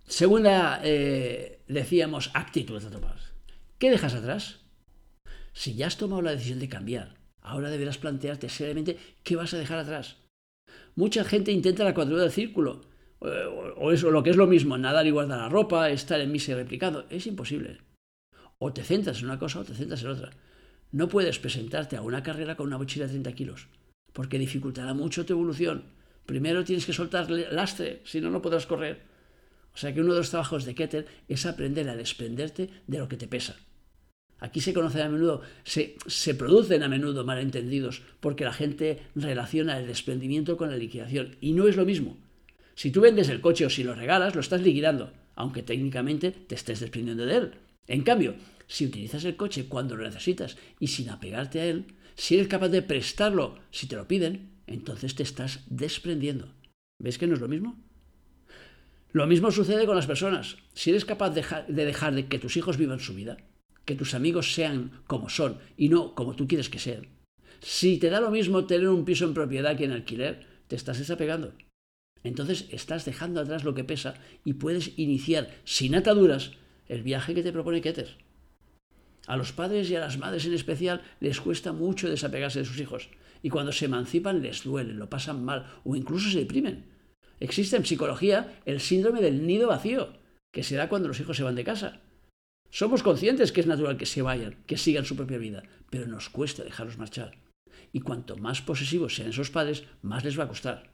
Segunda, 0.05 0.81
eh, 0.83 1.61
decíamos, 1.67 2.31
actitud 2.33 2.83
a 2.83 2.89
tomar. 2.89 3.19
¿Qué 3.77 3.89
dejas 3.89 4.13
atrás? 4.13 4.59
Si 5.53 5.75
ya 5.75 5.87
has 5.87 5.97
tomado 5.97 6.21
la 6.21 6.31
decisión 6.31 6.59
de 6.59 6.69
cambiar, 6.69 7.15
ahora 7.41 7.69
deberás 7.69 7.97
plantearte 7.97 8.49
seriamente 8.49 8.97
qué 9.23 9.35
vas 9.35 9.53
a 9.53 9.57
dejar 9.57 9.79
atrás. 9.79 10.17
Mucha 10.95 11.23
gente 11.23 11.51
intenta 11.51 11.83
la 11.83 11.93
cuadratura 11.93 12.23
del 12.23 12.31
círculo, 12.31 12.81
o 13.19 13.91
eso, 13.91 14.11
lo 14.11 14.21
que 14.21 14.31
es 14.31 14.35
lo 14.35 14.47
mismo, 14.47 14.77
nadar 14.77 15.07
y 15.07 15.11
guardar 15.11 15.39
la 15.39 15.49
ropa, 15.49 15.89
estar 15.89 16.19
en 16.19 16.31
misa 16.31 16.51
y 16.51 16.55
replicando. 16.55 17.05
Es 17.09 17.25
imposible. 17.25 17.79
O 18.59 18.73
te 18.73 18.83
centras 18.83 19.19
en 19.19 19.25
una 19.25 19.39
cosa 19.39 19.59
o 19.59 19.63
te 19.63 19.73
centras 19.73 20.03
en 20.03 20.09
otra. 20.09 20.31
No 20.91 21.07
puedes 21.07 21.39
presentarte 21.39 21.95
a 21.95 22.01
una 22.01 22.21
carrera 22.21 22.55
con 22.55 22.67
una 22.67 22.77
mochila 22.77 23.05
de 23.05 23.11
30 23.11 23.33
kilos, 23.33 23.67
porque 24.11 24.37
dificultará 24.37 24.93
mucho 24.93 25.25
tu 25.25 25.33
evolución. 25.33 25.85
Primero 26.25 26.63
tienes 26.63 26.85
que 26.85 26.93
soltar 26.93 27.29
lastre, 27.29 28.01
si 28.05 28.21
no, 28.21 28.29
no 28.29 28.41
podrás 28.41 28.65
correr. 28.65 29.12
O 29.73 29.77
sea 29.77 29.93
que 29.93 30.01
uno 30.01 30.13
de 30.13 30.19
los 30.19 30.29
trabajos 30.29 30.65
de 30.65 30.75
Keter 30.75 31.07
es 31.27 31.45
aprender 31.45 31.89
a 31.89 31.95
desprenderte 31.95 32.69
de 32.87 32.97
lo 32.99 33.07
que 33.07 33.17
te 33.17 33.27
pesa. 33.27 33.57
Aquí 34.39 34.59
se 34.59 34.73
conocen 34.73 35.01
a 35.01 35.09
menudo, 35.09 35.41
se, 35.63 35.95
se, 36.05 36.35
producen 36.35 36.83
a 36.83 36.89
menudo 36.89 37.23
malentendidos, 37.23 38.01
porque 38.19 38.43
la 38.43 38.53
gente 38.53 38.99
relaciona 39.15 39.79
el 39.79 39.87
desprendimiento 39.87 40.57
con 40.57 40.69
la 40.69 40.77
liquidación, 40.77 41.37
y 41.39 41.53
no 41.53 41.67
es 41.67 41.77
lo 41.77 41.85
mismo. 41.85 42.17
Si 42.75 42.91
tú 42.91 43.01
vendes 43.01 43.29
el 43.29 43.41
coche 43.41 43.65
o 43.65 43.69
si 43.69 43.83
lo 43.83 43.95
regalas, 43.95 44.35
lo 44.35 44.41
estás 44.41 44.61
liquidando, 44.61 45.13
aunque 45.35 45.63
técnicamente 45.63 46.31
te 46.31 46.55
estés 46.55 46.81
desprendiendo 46.81 47.25
de 47.25 47.37
él. 47.37 47.51
En 47.87 48.03
cambio, 48.03 48.35
si 48.67 48.85
utilizas 48.85 49.23
el 49.25 49.35
coche 49.35 49.67
cuando 49.67 49.95
lo 49.95 50.03
necesitas 50.03 50.57
y 50.79 50.87
sin 50.87 51.09
apegarte 51.09 51.61
a 51.61 51.65
él, 51.65 51.85
si 52.15 52.35
eres 52.35 52.47
capaz 52.47 52.69
de 52.69 52.81
prestarlo 52.81 53.59
si 53.71 53.87
te 53.87 53.95
lo 53.95 54.07
piden, 54.07 54.51
entonces 54.67 55.15
te 55.15 55.23
estás 55.23 55.61
desprendiendo. 55.67 56.53
¿Ves 56.99 57.17
que 57.17 57.27
no 57.27 57.33
es 57.33 57.41
lo 57.41 57.47
mismo? 57.47 57.77
Lo 59.13 59.27
mismo 59.27 59.51
sucede 59.51 59.85
con 59.85 59.95
las 59.95 60.07
personas. 60.07 60.57
Si 60.73 60.89
eres 60.89 61.05
capaz 61.05 61.29
de 61.29 61.85
dejar 61.85 62.15
de 62.15 62.27
que 62.27 62.39
tus 62.39 62.57
hijos 62.57 62.77
vivan 62.77 62.99
su 62.99 63.13
vida, 63.13 63.37
que 63.85 63.93
tus 63.93 64.15
amigos 64.15 64.55
sean 64.55 65.03
como 65.05 65.29
son 65.29 65.59
y 65.77 65.89
no 65.89 66.15
como 66.15 66.35
tú 66.35 66.47
quieres 66.47 66.67
que 66.67 66.79
sean, 66.79 67.07
si 67.61 67.99
te 67.99 68.09
da 68.09 68.19
lo 68.19 68.31
mismo 68.31 68.65
tener 68.65 68.89
un 68.89 69.05
piso 69.05 69.25
en 69.25 69.35
propiedad 69.35 69.77
que 69.77 69.85
en 69.85 69.91
alquiler, 69.91 70.47
te 70.67 70.75
estás 70.75 70.97
desapegando. 70.97 71.53
Entonces 72.23 72.65
estás 72.71 73.05
dejando 73.05 73.39
atrás 73.39 73.63
lo 73.63 73.75
que 73.75 73.83
pesa 73.83 74.15
y 74.43 74.53
puedes 74.53 74.97
iniciar 74.97 75.61
sin 75.63 75.93
ataduras 75.93 76.53
el 76.87 77.03
viaje 77.03 77.35
que 77.35 77.43
te 77.43 77.53
propone 77.53 77.81
Keter. 77.81 78.17
A 79.27 79.37
los 79.37 79.51
padres 79.51 79.91
y 79.91 79.95
a 79.95 79.99
las 79.99 80.17
madres 80.17 80.47
en 80.47 80.53
especial 80.53 81.03
les 81.19 81.39
cuesta 81.39 81.71
mucho 81.71 82.09
desapegarse 82.09 82.59
de 82.59 82.65
sus 82.65 82.79
hijos 82.79 83.09
y 83.43 83.49
cuando 83.49 83.71
se 83.71 83.85
emancipan 83.85 84.41
les 84.41 84.63
duele, 84.63 84.93
lo 84.93 85.07
pasan 85.07 85.45
mal 85.45 85.67
o 85.83 85.95
incluso 85.95 86.31
se 86.31 86.39
deprimen. 86.39 86.92
Existe 87.43 87.75
en 87.75 87.85
psicología 87.85 88.61
el 88.65 88.79
síndrome 88.79 89.21
del 89.21 89.45
nido 89.45 89.67
vacío, 89.67 90.13
que 90.53 90.63
se 90.63 90.77
da 90.77 90.87
cuando 90.87 91.09
los 91.09 91.19
hijos 91.19 91.35
se 91.35 91.43
van 91.43 91.55
de 91.55 91.65
casa. 91.65 91.99
Somos 92.69 93.03
conscientes 93.03 93.51
que 93.51 93.59
es 93.59 93.67
natural 93.67 93.97
que 93.97 94.05
se 94.05 94.21
vayan, 94.21 94.63
que 94.65 94.77
sigan 94.77 95.03
su 95.03 95.17
propia 95.17 95.37
vida, 95.37 95.61
pero 95.89 96.07
nos 96.07 96.29
cuesta 96.29 96.63
dejarlos 96.63 96.97
marchar. 96.97 97.37
Y 97.91 97.99
cuanto 97.99 98.37
más 98.37 98.61
posesivos 98.61 99.15
sean 99.15 99.31
esos 99.31 99.51
padres, 99.51 99.83
más 100.01 100.23
les 100.23 100.39
va 100.39 100.45
a 100.45 100.47
costar. 100.47 100.93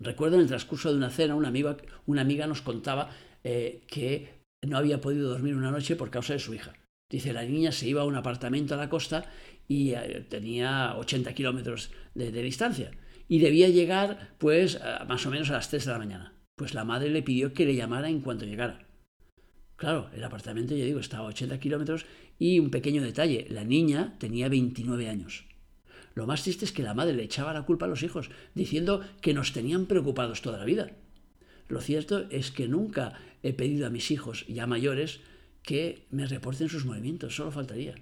Recuerdo 0.00 0.36
en 0.36 0.42
el 0.42 0.48
transcurso 0.48 0.90
de 0.90 0.96
una 0.96 1.10
cena, 1.10 1.34
una 1.34 1.48
amiga, 2.22 2.46
nos 2.46 2.62
contaba 2.62 3.10
eh, 3.44 3.82
que 3.86 4.40
no 4.66 4.78
había 4.78 5.02
podido 5.02 5.28
dormir 5.28 5.54
una 5.54 5.70
noche 5.70 5.94
por 5.94 6.08
causa 6.08 6.32
de 6.32 6.38
su 6.38 6.54
hija. 6.54 6.72
Dice, 7.10 7.34
la 7.34 7.42
niña 7.42 7.70
se 7.70 7.86
iba 7.86 8.00
a 8.00 8.06
un 8.06 8.16
apartamento 8.16 8.72
a 8.72 8.78
la 8.78 8.88
costa 8.88 9.30
y 9.66 9.90
eh, 9.90 10.24
tenía 10.26 10.96
80 10.96 11.34
kilómetros 11.34 11.90
de, 12.14 12.30
distancia. 12.30 12.92
Y 13.28 13.38
debía 13.38 13.68
llegar, 13.68 14.34
pues, 14.38 14.80
más 15.06 15.24
o 15.26 15.30
menos 15.30 15.50
a 15.50 15.54
las 15.54 15.68
3 15.68 15.84
de 15.84 15.92
la 15.92 15.98
mañana. 15.98 16.34
Pues 16.56 16.74
la 16.74 16.84
madre 16.84 17.10
le 17.10 17.22
pidió 17.22 17.52
que 17.52 17.66
le 17.66 17.76
llamara 17.76 18.08
en 18.08 18.20
cuanto 18.20 18.46
llegara. 18.46 18.88
Claro, 19.76 20.10
el 20.12 20.24
apartamento, 20.24 20.74
ya 20.74 20.84
digo, 20.84 20.98
estaba 20.98 21.26
a 21.26 21.28
80 21.28 21.60
kilómetros 21.60 22.04
y 22.38 22.58
un 22.58 22.70
pequeño 22.70 23.00
detalle, 23.02 23.46
la 23.50 23.62
niña 23.62 24.16
tenía 24.18 24.48
29 24.48 25.08
años. 25.08 25.44
Lo 26.14 26.26
más 26.26 26.42
triste 26.42 26.64
es 26.64 26.72
que 26.72 26.82
la 26.82 26.94
madre 26.94 27.14
le 27.14 27.22
echaba 27.22 27.52
la 27.52 27.62
culpa 27.62 27.86
a 27.86 27.88
los 27.88 28.02
hijos, 28.02 28.28
diciendo 28.54 29.04
que 29.20 29.34
nos 29.34 29.52
tenían 29.52 29.86
preocupados 29.86 30.42
toda 30.42 30.58
la 30.58 30.64
vida. 30.64 30.90
Lo 31.68 31.80
cierto 31.80 32.26
es 32.30 32.50
que 32.50 32.66
nunca 32.66 33.12
he 33.44 33.52
pedido 33.52 33.86
a 33.86 33.90
mis 33.90 34.10
hijos 34.10 34.44
ya 34.48 34.66
mayores 34.66 35.20
que 35.62 36.06
me 36.10 36.26
reporten 36.26 36.68
sus 36.68 36.84
movimientos, 36.84 37.36
solo 37.36 37.52
faltaría. 37.52 37.94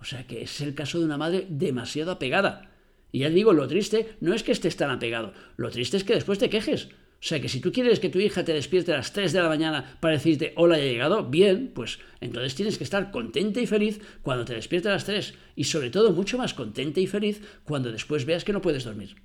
O 0.00 0.04
sea 0.04 0.26
que 0.26 0.42
es 0.42 0.60
el 0.60 0.74
caso 0.74 0.98
de 0.98 1.06
una 1.06 1.16
madre 1.16 1.46
demasiado 1.48 2.10
apegada. 2.10 2.69
Y 3.12 3.20
ya 3.20 3.30
digo, 3.30 3.52
lo 3.52 3.66
triste 3.68 4.16
no 4.20 4.34
es 4.34 4.42
que 4.42 4.52
estés 4.52 4.76
tan 4.76 4.90
apegado, 4.90 5.32
lo 5.56 5.70
triste 5.70 5.96
es 5.96 6.04
que 6.04 6.14
después 6.14 6.38
te 6.38 6.50
quejes. 6.50 6.88
O 7.22 7.22
sea 7.22 7.38
que 7.38 7.50
si 7.50 7.60
tú 7.60 7.70
quieres 7.70 8.00
que 8.00 8.08
tu 8.08 8.18
hija 8.18 8.44
te 8.44 8.54
despierte 8.54 8.94
a 8.94 8.96
las 8.96 9.12
3 9.12 9.34
de 9.34 9.42
la 9.42 9.48
mañana 9.48 9.98
para 10.00 10.14
decirte 10.14 10.54
hola, 10.56 10.78
ya 10.78 10.84
he 10.84 10.92
llegado, 10.92 11.28
bien, 11.28 11.70
pues 11.74 11.98
entonces 12.22 12.54
tienes 12.54 12.78
que 12.78 12.84
estar 12.84 13.10
contenta 13.10 13.60
y 13.60 13.66
feliz 13.66 14.00
cuando 14.22 14.46
te 14.46 14.54
despierte 14.54 14.88
a 14.88 14.92
las 14.92 15.04
3 15.04 15.34
y 15.54 15.64
sobre 15.64 15.90
todo 15.90 16.12
mucho 16.12 16.38
más 16.38 16.54
contenta 16.54 16.98
y 16.98 17.06
feliz 17.06 17.42
cuando 17.64 17.92
después 17.92 18.24
veas 18.24 18.44
que 18.44 18.54
no 18.54 18.62
puedes 18.62 18.84
dormir. 18.84 19.16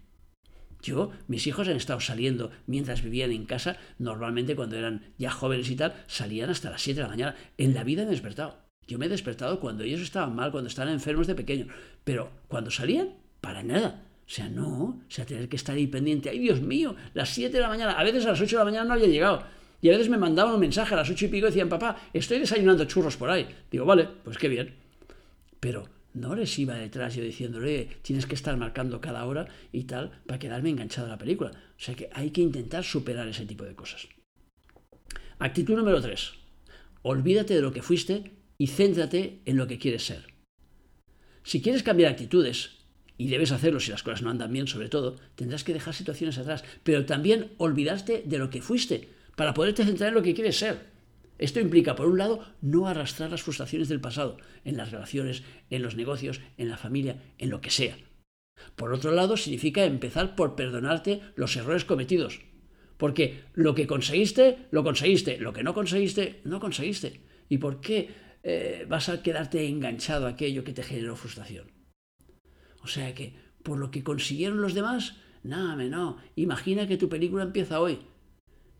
Yo, 0.81 1.11
mis 1.27 1.47
hijos 1.47 1.69
han 1.69 1.77
estado 1.77 2.01
saliendo 2.01 2.51
mientras 2.67 3.01
vivían 3.01 3.31
en 3.31 3.45
casa, 3.45 3.77
normalmente 3.97 4.55
cuando 4.57 4.75
eran 4.75 5.13
ya 5.17 5.31
jóvenes 5.31 5.69
y 5.71 5.75
tal, 5.77 5.95
salían 6.05 6.49
hasta 6.49 6.69
las 6.69 6.81
7 6.81 6.97
de 6.97 7.03
la 7.03 7.09
mañana. 7.09 7.35
En 7.57 7.73
la 7.73 7.83
vida 7.83 8.03
me 8.03 8.09
he 8.09 8.11
despertado. 8.11 8.57
Yo 8.87 8.99
me 8.99 9.07
he 9.07 9.09
despertado 9.09 9.59
cuando 9.59 9.83
ellos 9.83 10.01
estaban 10.01 10.35
mal, 10.35 10.51
cuando 10.51 10.67
estaban 10.67 10.93
enfermos 10.93 11.25
de 11.25 11.33
pequeño. 11.33 11.67
Pero 12.03 12.29
cuando 12.47 12.69
salían, 12.69 13.15
para 13.45 13.61
nada. 13.61 14.01
O 14.25 14.29
sea, 14.29 14.49
no, 14.49 14.83
o 14.83 15.03
sea, 15.07 15.23
tener 15.23 15.47
que 15.47 15.55
estar 15.55 15.75
ahí 15.75 15.85
pendiente. 15.85 16.31
¡Ay, 16.31 16.39
Dios 16.39 16.61
mío! 16.61 16.95
Las 17.13 17.29
7 17.29 17.55
de 17.55 17.61
la 17.61 17.69
mañana, 17.69 17.91
a 17.91 18.03
veces 18.03 18.25
a 18.25 18.29
las 18.29 18.41
8 18.41 18.55
de 18.55 18.59
la 18.59 18.65
mañana 18.65 18.85
no 18.85 18.93
había 18.93 19.05
llegado. 19.05 19.43
Y 19.83 19.89
a 19.89 19.91
veces 19.91 20.09
me 20.09 20.17
mandaban 20.17 20.55
un 20.55 20.59
mensaje 20.59 20.95
a 20.95 20.97
las 20.97 21.07
8 21.11 21.25
y 21.25 21.27
pico 21.27 21.45
y 21.45 21.49
decían, 21.51 21.69
papá, 21.69 22.09
estoy 22.11 22.39
desayunando 22.39 22.85
churros 22.85 23.17
por 23.17 23.29
ahí. 23.29 23.47
Digo, 23.69 23.85
vale, 23.85 24.09
pues 24.23 24.39
qué 24.39 24.47
bien. 24.47 24.73
Pero 25.59 25.87
no 26.15 26.33
les 26.33 26.57
iba 26.57 26.73
detrás 26.73 27.13
yo 27.13 27.21
diciéndole, 27.21 27.87
tienes 28.01 28.25
que 28.25 28.33
estar 28.33 28.57
marcando 28.57 28.99
cada 28.99 29.23
hora 29.25 29.47
y 29.71 29.83
tal, 29.83 30.23
para 30.25 30.39
quedarme 30.39 30.71
enganchado 30.71 31.05
a 31.05 31.11
la 31.11 31.19
película. 31.19 31.51
O 31.51 31.79
sea 31.79 31.93
que 31.93 32.09
hay 32.11 32.31
que 32.31 32.41
intentar 32.41 32.83
superar 32.83 33.27
ese 33.27 33.45
tipo 33.45 33.63
de 33.63 33.75
cosas. 33.75 34.07
Actitud 35.37 35.75
número 35.75 36.01
3. 36.01 36.31
Olvídate 37.03 37.53
de 37.53 37.61
lo 37.61 37.71
que 37.71 37.83
fuiste 37.83 38.31
y 38.57 38.65
céntrate 38.65 39.41
en 39.45 39.57
lo 39.57 39.67
que 39.67 39.77
quieres 39.77 40.03
ser. 40.03 40.33
Si 41.43 41.61
quieres 41.61 41.83
cambiar 41.83 42.11
actitudes, 42.11 42.74
y 43.17 43.27
debes 43.27 43.51
hacerlo 43.51 43.79
si 43.79 43.91
las 43.91 44.03
cosas 44.03 44.21
no 44.21 44.29
andan 44.29 44.51
bien 44.51 44.67
sobre 44.67 44.89
todo, 44.89 45.15
tendrás 45.35 45.63
que 45.63 45.73
dejar 45.73 45.93
situaciones 45.93 46.37
atrás, 46.37 46.63
pero 46.83 47.05
también 47.05 47.51
olvidarte 47.57 48.23
de 48.25 48.37
lo 48.37 48.49
que 48.49 48.61
fuiste 48.61 49.09
para 49.35 49.53
poderte 49.53 49.85
centrar 49.85 50.09
en 50.09 50.15
lo 50.15 50.23
que 50.23 50.33
quieres 50.33 50.57
ser. 50.57 50.93
Esto 51.37 51.59
implica, 51.59 51.95
por 51.95 52.07
un 52.07 52.17
lado, 52.17 52.45
no 52.61 52.87
arrastrar 52.87 53.29
las 53.29 53.43
frustraciones 53.43 53.89
del 53.89 53.99
pasado, 53.99 54.37
en 54.63 54.77
las 54.77 54.91
relaciones, 54.91 55.43
en 55.69 55.81
los 55.81 55.95
negocios, 55.95 56.39
en 56.57 56.69
la 56.69 56.77
familia, 56.77 57.21
en 57.37 57.49
lo 57.49 57.59
que 57.59 57.71
sea. 57.71 57.97
Por 58.77 58.93
otro 58.93 59.11
lado, 59.11 59.35
significa 59.35 59.83
empezar 59.83 60.35
por 60.35 60.55
perdonarte 60.55 61.21
los 61.35 61.55
errores 61.57 61.83
cometidos. 61.83 62.39
Porque 62.97 63.43
lo 63.53 63.75
que 63.75 63.87
conseguiste, 63.87 64.67
lo 64.71 64.83
conseguiste. 64.83 65.37
Lo 65.37 65.51
que 65.51 65.63
no 65.63 65.73
conseguiste, 65.73 66.39
no 66.45 66.61
conseguiste. 66.61 67.19
¿Y 67.49 67.57
por 67.57 67.81
qué 67.81 68.09
eh, 68.43 68.85
vas 68.87 69.09
a 69.09 69.21
quedarte 69.21 69.67
enganchado 69.67 70.27
a 70.27 70.29
aquello 70.29 70.63
que 70.63 70.71
te 70.71 70.83
generó 70.83 71.17
frustración? 71.17 71.74
O 72.85 72.87
sea 72.87 73.15
que, 73.15 73.33
por 73.63 73.79
lo 73.79 73.89
que 73.89 74.03
consiguieron 74.03 74.61
los 74.61 74.75
demás, 74.75 75.15
nada, 75.41 75.75
no. 75.85 76.17
Imagina 76.35 76.87
que 76.87 76.97
tu 76.97 77.09
película 77.09 77.43
empieza 77.43 77.81
hoy. 77.81 77.97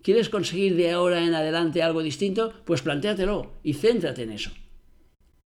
¿Quieres 0.03 0.29
conseguir 0.29 0.75
de 0.75 0.91
ahora 0.91 1.25
en 1.25 1.33
adelante 1.33 1.81
algo 1.81 2.03
distinto? 2.03 2.53
Pues 2.65 2.83
plantéatelo 2.83 3.53
y 3.63 3.73
céntrate 3.73 4.21
en 4.21 4.33
eso. 4.33 4.51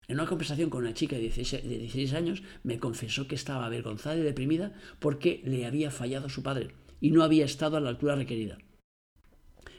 En 0.09 0.17
una 0.17 0.27
conversación 0.27 0.71
con 0.71 0.83
una 0.83 0.93
chica 0.93 1.15
de 1.15 1.31
16, 1.31 2.15
años 2.15 2.43
me 2.65 2.81
confesó 2.81 3.29
que 3.29 3.37
estaba 3.37 3.65
avergonzada 3.67 4.17
y 4.17 4.23
deprimida 4.23 4.75
porque 4.99 5.41
le 5.45 5.65
había 5.65 5.93
fallado 5.93 6.29
su 6.29 6.43
padre 6.43 6.75
y 7.01 7.13
no 7.13 7.23
había 7.23 7.45
estado 7.45 7.77
a 7.77 7.81
la 7.81 7.91
altura 7.91 8.17
requerida. 8.17 8.59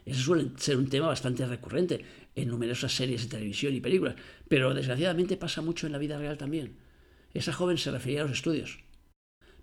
Eso 0.06 0.22
suele 0.22 0.52
ser 0.56 0.78
un 0.78 0.88
tema 0.88 1.08
bastante 1.08 1.46
recurrente 1.46 2.06
en 2.34 2.48
numerosas 2.48 2.94
series 2.94 3.24
de 3.24 3.30
televisión 3.30 3.74
y 3.76 3.82
películas, 3.82 4.16
pero 4.48 4.74
desgraciadamente 4.74 5.36
pasa 5.36 5.62
mucho 5.62 5.86
en 5.86 5.92
la 5.92 5.98
vida 5.98 6.18
real 6.18 6.38
también. 6.38 6.88
Esa 7.34 7.54
joven 7.54 7.78
se 7.78 7.92
refería 7.92 8.22
a 8.22 8.24
los 8.24 8.34
estudios. 8.34 8.80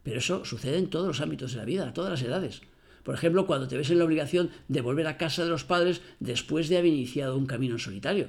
Pero 0.02 0.18
eso 0.18 0.44
sucede 0.44 0.78
en 0.78 0.88
todos 0.88 1.06
los 1.06 1.20
ámbitos 1.20 1.52
de 1.52 1.58
la 1.58 1.64
vida, 1.64 1.88
a 1.88 1.92
todas 1.92 2.10
las 2.10 2.22
edades. 2.22 2.62
Por 3.02 3.14
ejemplo, 3.14 3.46
cuando 3.46 3.68
te 3.68 3.76
ves 3.76 3.90
en 3.90 3.98
la 3.98 4.04
obligación 4.04 4.50
de 4.68 4.80
volver 4.80 5.06
a 5.06 5.16
casa 5.16 5.44
de 5.44 5.50
los 5.50 5.64
padres 5.64 6.00
después 6.20 6.68
de 6.68 6.78
haber 6.78 6.92
iniciado 6.92 7.36
un 7.36 7.46
camino 7.46 7.74
en 7.74 7.80
solitario. 7.80 8.28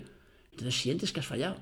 Entonces 0.51 0.75
sientes 0.75 1.11
que 1.11 1.19
has 1.19 1.25
fallado. 1.25 1.57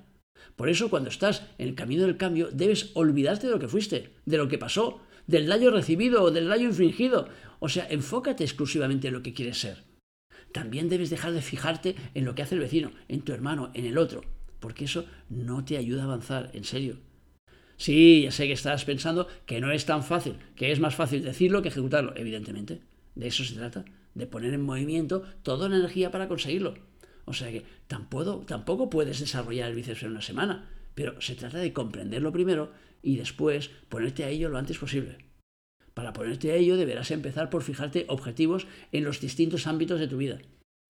Por 0.56 0.70
eso, 0.70 0.90
cuando 0.90 1.10
estás 1.10 1.44
en 1.58 1.70
el 1.70 1.76
camino 1.76 2.04
del 2.04 2.18
cambio, 2.18 2.50
debes 2.52 2.92
olvidarte 2.94 3.48
de 3.48 3.54
lo 3.54 3.60
que 3.60 3.68
fuiste, 3.68 4.12
de 4.26 4.38
lo 4.38 4.48
que 4.48 4.58
pasó, 4.58 5.02
del 5.28 5.48
daño 5.48 5.72
recibido 5.72 6.24
o 6.24 6.32
del 6.32 6.48
daño 6.48 6.70
infringido. 6.70 7.28
O 7.60 7.70
sea, 7.70 7.88
enfócate 7.90 8.44
exclusivamente 8.44 9.08
en 9.08 9.14
lo 9.14 9.24
que 9.24 9.34
quieres 9.34 9.60
ser. 9.60 9.84
También 10.52 10.88
debes 10.88 11.10
dejar 11.10 11.34
de 11.34 11.42
fijarte 11.42 11.96
en 12.14 12.26
lo 12.26 12.36
que 12.36 12.42
hace 12.42 12.56
el 12.56 12.62
vecino, 12.62 12.92
en 13.10 13.22
tu 13.22 13.34
hermano, 13.34 13.72
en 13.74 13.86
el 13.86 13.98
otro, 13.98 14.24
porque 14.60 14.86
eso 14.86 15.06
no 15.30 15.66
te 15.66 15.78
ayuda 15.78 16.04
a 16.04 16.06
avanzar, 16.06 16.52
en 16.54 16.64
serio. 16.64 16.98
Sí, 17.78 18.24
ya 18.24 18.32
sé 18.32 18.48
que 18.48 18.54
estás 18.54 18.86
pensando 18.86 19.28
que 19.46 19.60
no 19.60 19.72
es 19.72 19.86
tan 19.86 20.04
fácil, 20.04 20.38
que 20.56 20.72
es 20.72 20.80
más 20.80 20.96
fácil 20.96 21.24
decirlo 21.24 21.62
que 21.62 21.70
ejecutarlo, 21.70 22.14
evidentemente. 22.16 22.82
De 23.16 23.28
eso 23.28 23.44
se 23.44 23.56
trata, 23.56 23.86
de 24.14 24.28
poner 24.28 24.54
en 24.54 24.62
movimiento 24.62 25.24
toda 25.44 25.70
la 25.70 25.78
energía 25.78 26.12
para 26.12 26.28
conseguirlo. 26.28 26.76
O 27.26 27.34
sea 27.34 27.52
que 27.52 27.66
tampoco, 27.88 28.44
tampoco 28.48 28.90
puedes 28.90 29.20
desarrollar 29.20 29.70
el 29.70 29.76
bíceps 29.76 30.04
en 30.04 30.12
una 30.12 30.22
semana, 30.22 30.70
pero 30.94 31.20
se 31.22 31.36
trata 31.36 31.58
de 31.58 31.74
comprenderlo 31.74 32.32
primero 32.32 32.72
y 33.02 33.18
después 33.18 33.70
ponerte 33.90 34.24
a 34.24 34.30
ello 34.30 34.50
lo 34.50 34.58
antes 34.58 34.78
posible. 34.78 35.18
Para 35.94 36.14
ponerte 36.14 36.52
a 36.52 36.56
ello 36.56 36.78
deberás 36.78 37.12
empezar 37.12 37.50
por 37.50 37.64
fijarte 37.64 38.06
objetivos 38.10 38.68
en 38.92 39.04
los 39.04 39.22
distintos 39.22 39.68
ámbitos 39.68 40.00
de 40.00 40.08
tu 40.08 40.18
vida. 40.18 40.40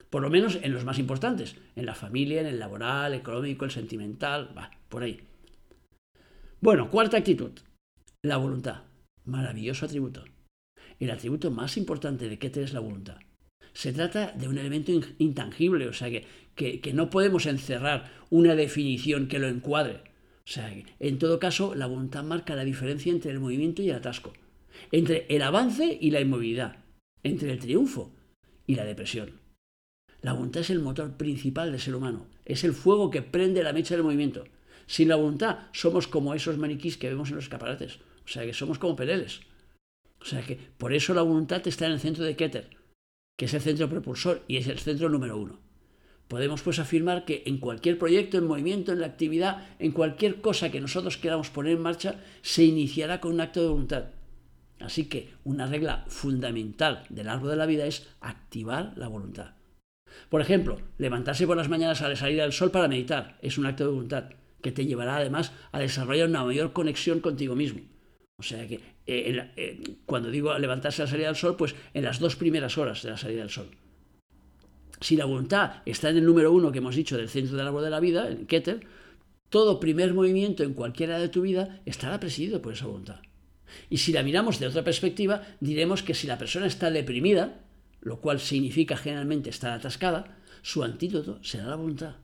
Por 0.09 0.21
lo 0.21 0.29
menos 0.29 0.59
en 0.61 0.73
los 0.73 0.85
más 0.85 0.99
importantes, 0.99 1.55
en 1.75 1.85
la 1.85 1.95
familia, 1.95 2.41
en 2.41 2.47
el 2.47 2.59
laboral, 2.59 3.13
económico, 3.13 3.65
el 3.65 3.71
sentimental, 3.71 4.49
va, 4.57 4.71
por 4.89 5.03
ahí. 5.03 5.19
Bueno, 6.61 6.89
cuarta 6.89 7.17
actitud, 7.17 7.51
la 8.23 8.37
voluntad. 8.37 8.83
Maravilloso 9.25 9.85
atributo. 9.85 10.23
El 10.99 11.11
atributo 11.11 11.51
más 11.51 11.77
importante 11.77 12.29
de 12.29 12.39
Keter 12.39 12.63
es 12.63 12.73
la 12.73 12.79
voluntad. 12.79 13.17
Se 13.73 13.91
trata 13.91 14.31
de 14.31 14.47
un 14.47 14.57
elemento 14.57 14.91
intangible, 15.17 15.87
o 15.87 15.93
sea 15.93 16.09
que, 16.09 16.25
que, 16.55 16.93
no 16.93 17.09
podemos 17.09 17.45
encerrar 17.45 18.09
una 18.29 18.55
definición 18.55 19.27
que 19.27 19.39
lo 19.39 19.47
encuadre. 19.47 20.01
O 20.45 20.47
sea, 20.47 20.73
que, 20.73 20.85
en 20.99 21.19
todo 21.19 21.39
caso, 21.39 21.75
la 21.75 21.87
voluntad 21.87 22.23
marca 22.23 22.55
la 22.55 22.63
diferencia 22.63 23.11
entre 23.11 23.31
el 23.31 23.41
movimiento 23.41 23.81
y 23.81 23.89
el 23.89 23.97
atasco, 23.97 24.33
entre 24.91 25.25
el 25.27 25.41
avance 25.41 25.97
y 25.99 26.11
la 26.11 26.21
inmovilidad, 26.21 26.77
entre 27.23 27.51
el 27.51 27.59
triunfo 27.59 28.13
y 28.65 28.75
la 28.75 28.85
depresión. 28.85 29.41
La 30.21 30.33
voluntad 30.33 30.61
es 30.61 30.69
el 30.69 30.79
motor 30.79 31.17
principal 31.17 31.71
del 31.71 31.81
ser 31.81 31.95
humano, 31.95 32.27
es 32.45 32.63
el 32.63 32.73
fuego 32.73 33.09
que 33.09 33.21
prende 33.21 33.61
la 33.61 33.73
mecha 33.73 33.95
del 33.95 34.03
movimiento. 34.03 34.45
Sin 34.87 35.09
la 35.09 35.15
voluntad 35.15 35.59
somos 35.71 36.07
como 36.07 36.33
esos 36.33 36.57
maniquís 36.57 36.97
que 36.97 37.09
vemos 37.09 37.29
en 37.29 37.35
los 37.35 37.45
escaparates, 37.45 37.99
o 38.25 38.27
sea 38.27 38.45
que 38.45 38.53
somos 38.53 38.79
como 38.79 38.95
peleles. 38.95 39.41
O 40.21 40.25
sea 40.25 40.41
que 40.41 40.57
por 40.77 40.93
eso 40.93 41.13
la 41.13 41.21
voluntad 41.21 41.65
está 41.67 41.85
en 41.85 41.93
el 41.93 41.99
centro 41.99 42.23
de 42.23 42.35
Keter, 42.35 42.69
que 43.37 43.45
es 43.45 43.53
el 43.53 43.61
centro 43.61 43.89
propulsor 43.89 44.43
y 44.47 44.57
es 44.57 44.67
el 44.67 44.79
centro 44.79 45.09
número 45.09 45.37
uno. 45.37 45.59
Podemos 46.27 46.63
pues 46.63 46.79
afirmar 46.79 47.25
que 47.25 47.43
en 47.45 47.59
cualquier 47.59 47.99
proyecto, 47.99 48.37
en 48.37 48.47
movimiento, 48.47 48.91
en 48.91 49.01
la 49.01 49.05
actividad, 49.05 49.67
en 49.77 49.91
cualquier 49.91 50.41
cosa 50.41 50.71
que 50.71 50.81
nosotros 50.81 51.17
queramos 51.17 51.51
poner 51.51 51.73
en 51.73 51.83
marcha, 51.83 52.19
se 52.41 52.63
iniciará 52.63 53.21
con 53.21 53.33
un 53.33 53.41
acto 53.41 53.61
de 53.61 53.67
voluntad. 53.67 54.05
Así 54.79 55.05
que 55.05 55.33
una 55.43 55.67
regla 55.67 56.05
fundamental 56.07 57.03
del 57.09 57.29
árbol 57.29 57.51
de 57.51 57.55
la 57.55 57.67
vida 57.67 57.85
es 57.85 58.07
activar 58.21 58.93
la 58.95 59.07
voluntad. 59.07 59.53
Por 60.29 60.41
ejemplo, 60.41 60.79
levantarse 60.97 61.45
por 61.45 61.57
las 61.57 61.69
mañanas 61.69 62.01
a 62.01 62.09
la 62.09 62.15
salida 62.15 62.43
del 62.43 62.53
sol 62.53 62.71
para 62.71 62.87
meditar 62.87 63.37
es 63.41 63.57
un 63.57 63.67
acto 63.67 63.83
de 63.83 63.91
voluntad 63.91 64.29
que 64.65 64.71
te 64.71 64.87
llevará 64.87 65.17
además 65.17 65.51
a 65.71 65.77
desarrollar 65.77 66.27
una 66.27 66.43
mayor 66.43 66.73
conexión 66.73 67.19
contigo 67.19 67.55
mismo. 67.55 67.81
O 68.35 68.41
sea 68.41 68.67
que 68.67 68.79
eh, 69.05 69.51
eh, 69.55 69.97
cuando 70.07 70.31
digo 70.31 70.57
levantarse 70.57 71.03
a 71.03 71.05
la 71.05 71.11
salida 71.11 71.27
del 71.27 71.35
sol, 71.35 71.55
pues 71.55 71.75
en 71.93 72.03
las 72.03 72.17
dos 72.17 72.35
primeras 72.35 72.75
horas 72.79 73.03
de 73.03 73.11
la 73.11 73.17
salida 73.17 73.41
del 73.41 73.51
sol. 73.51 73.67
Si 74.99 75.15
la 75.17 75.25
voluntad 75.25 75.83
está 75.85 76.09
en 76.09 76.17
el 76.17 76.25
número 76.25 76.51
uno 76.51 76.71
que 76.71 76.79
hemos 76.79 76.95
dicho 76.95 77.15
del 77.15 77.29
centro 77.29 77.55
del 77.55 77.67
árbol 77.67 77.83
de 77.83 77.91
la 77.91 77.99
vida, 77.99 78.27
en 78.27 78.47
Keter, 78.47 78.87
todo 79.49 79.79
primer 79.79 80.15
movimiento 80.15 80.63
en 80.63 80.73
cualquiera 80.73 81.19
de 81.19 81.29
tu 81.29 81.43
vida 81.43 81.79
estará 81.85 82.19
presidido 82.19 82.59
por 82.63 82.73
esa 82.73 82.87
voluntad. 82.87 83.19
Y 83.91 83.97
si 83.97 84.13
la 84.13 84.23
miramos 84.23 84.59
de 84.59 84.65
otra 84.65 84.83
perspectiva, 84.83 85.43
diremos 85.59 86.01
que 86.01 86.15
si 86.15 86.25
la 86.25 86.39
persona 86.39 86.65
está 86.65 86.89
deprimida, 86.89 87.61
lo 88.01 88.19
cual 88.19 88.39
significa 88.39 88.97
generalmente 88.97 89.51
estar 89.51 89.71
atascada, 89.71 90.39
su 90.63 90.83
antídoto 90.83 91.37
será 91.43 91.67
la 91.67 91.75
voluntad. 91.75 92.15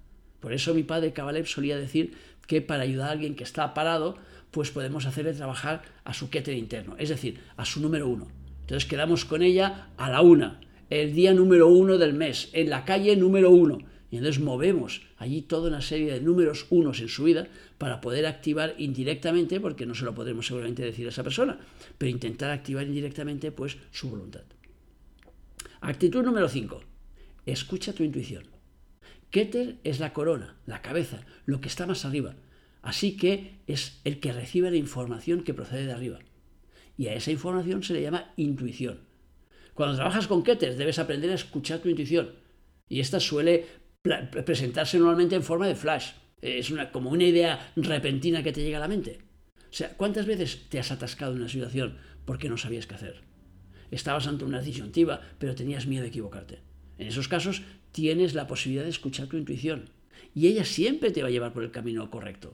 Por 0.42 0.54
eso 0.54 0.74
mi 0.74 0.84
padre 0.84 1.14
Kabalev 1.14 1.46
solía 1.46 1.78
decir 1.78 2.18
que 2.48 2.62
para 2.62 2.84
ayudar 2.84 3.10
a 3.10 3.12
alguien 3.12 3.36
que 3.36 3.44
está 3.44 3.74
parado, 3.74 4.18
pues 4.52 4.72
podemos 4.72 5.06
hacerle 5.06 5.34
trabajar 5.34 5.82
a 6.04 6.14
su 6.14 6.30
keter 6.30 6.56
interno, 6.56 6.96
es 6.98 7.10
decir, 7.10 7.40
a 7.58 7.66
su 7.66 7.82
número 7.82 8.08
uno. 8.08 8.28
Entonces 8.62 8.88
quedamos 8.88 9.26
con 9.26 9.42
ella 9.42 9.88
a 9.98 10.10
la 10.10 10.22
una, 10.22 10.60
el 10.90 11.14
día 11.14 11.34
número 11.34 11.68
uno 11.68 11.98
del 11.98 12.14
mes, 12.14 12.50
en 12.54 12.70
la 12.70 12.86
calle 12.86 13.16
número 13.16 13.50
uno. 13.50 13.80
Y 14.12 14.18
entonces 14.18 14.44
movemos 14.44 15.04
allí 15.18 15.42
toda 15.42 15.70
una 15.70 15.82
serie 15.82 16.12
de 16.12 16.20
números 16.20 16.68
unos 16.70 17.00
en 17.00 17.08
su 17.08 17.24
vida 17.24 17.48
para 17.78 18.02
poder 18.02 18.26
activar 18.26 18.76
indirectamente, 18.78 19.62
porque 19.62 19.86
no 19.86 19.96
se 19.96 20.04
lo 20.04 20.14
podremos 20.14 20.46
seguramente 20.46 20.84
decir 20.84 21.06
a 21.06 21.10
esa 21.10 21.24
persona, 21.24 21.58
pero 21.98 22.12
intentar 22.12 22.52
activar 22.52 22.86
indirectamente 22.86 23.54
pues 23.54 23.77
su 23.92 24.10
voluntad. 24.10 24.44
Actitud 25.80 26.24
número 26.24 26.50
5. 26.50 26.82
Escucha 27.46 27.94
tu 27.94 28.04
intuición. 28.04 28.44
Keter 29.31 29.79
es 29.85 30.01
la 30.01 30.11
corona, 30.11 30.57
la 30.65 30.81
cabeza, 30.81 31.25
lo 31.46 31.61
que 31.61 31.70
está 31.70 31.87
más 31.87 32.03
arriba. 32.03 32.35
Así 32.81 33.15
que 33.15 33.61
es 33.65 34.01
el 34.03 34.20
que 34.20 34.33
recibe 34.33 34.70
la 34.70 34.77
información 34.77 35.44
que 35.44 35.53
procede 35.53 35.85
de 35.85 35.94
arriba. 35.94 36.20
Y 36.98 37.07
a 37.07 37.13
esa 37.13 37.31
información 37.31 37.81
se 37.81 37.94
le 37.94 38.01
llama 38.01 38.33
intuición. 38.35 39.00
Cuando 39.74 39.96
trabajas 39.96 40.27
con 40.27 40.44
Keter 40.44 40.75
debes 40.75 41.00
aprender 41.00 41.31
a 41.31 41.35
escuchar 41.35 41.79
tu 41.79 41.87
intuición. 41.87 42.31
Y 42.89 43.00
esta 43.00 43.22
suele 43.22 43.65
presentarse 44.46 44.98
normalmente 44.98 45.35
en 45.35 45.44
forma 45.44 45.67
de 45.67 45.75
flash. 45.75 46.11
Es 46.41 46.74
como 46.91 47.09
una 47.09 47.24
idea 47.24 47.72
repentina 47.77 48.44
que 48.44 48.51
te 48.51 48.61
llega 48.61 48.77
a 48.77 48.81
la 48.81 48.87
mente. 48.89 49.20
O 49.57 49.74
sea, 49.74 49.96
¿cuántas 49.96 50.25
veces 50.25 50.67
te 50.67 50.79
has 50.79 50.91
atascado 50.91 51.31
en 51.31 51.39
una 51.39 51.50
situación 51.50 51.98
porque 52.25 52.50
no 52.50 52.57
sabías 52.57 52.85
qué 52.85 52.96
hacer? 52.96 53.22
Estabas 53.91 54.27
ante 54.27 54.44
una 54.44 54.61
disyuntiva, 54.61 55.22
pero 55.39 55.55
tenías 55.55 55.87
miedo 55.87 56.01
de 56.01 56.09
equivocarte. 56.09 56.71
En 57.01 57.07
esos 57.07 57.27
casos 57.27 57.64
tienes 57.92 58.35
la 58.35 58.46
posibilidad 58.46 58.83
de 58.83 58.92
escuchar 58.92 59.25
tu 59.25 59.35
intuición. 59.35 59.90
Y 60.35 60.46
ella 60.46 60.64
siempre 60.64 61.09
te 61.09 61.24
va 61.24 61.29
a 61.29 61.31
llevar 61.31 61.51
por 61.51 61.64
el 61.64 61.72
camino 61.72 62.11
correcto. 62.11 62.53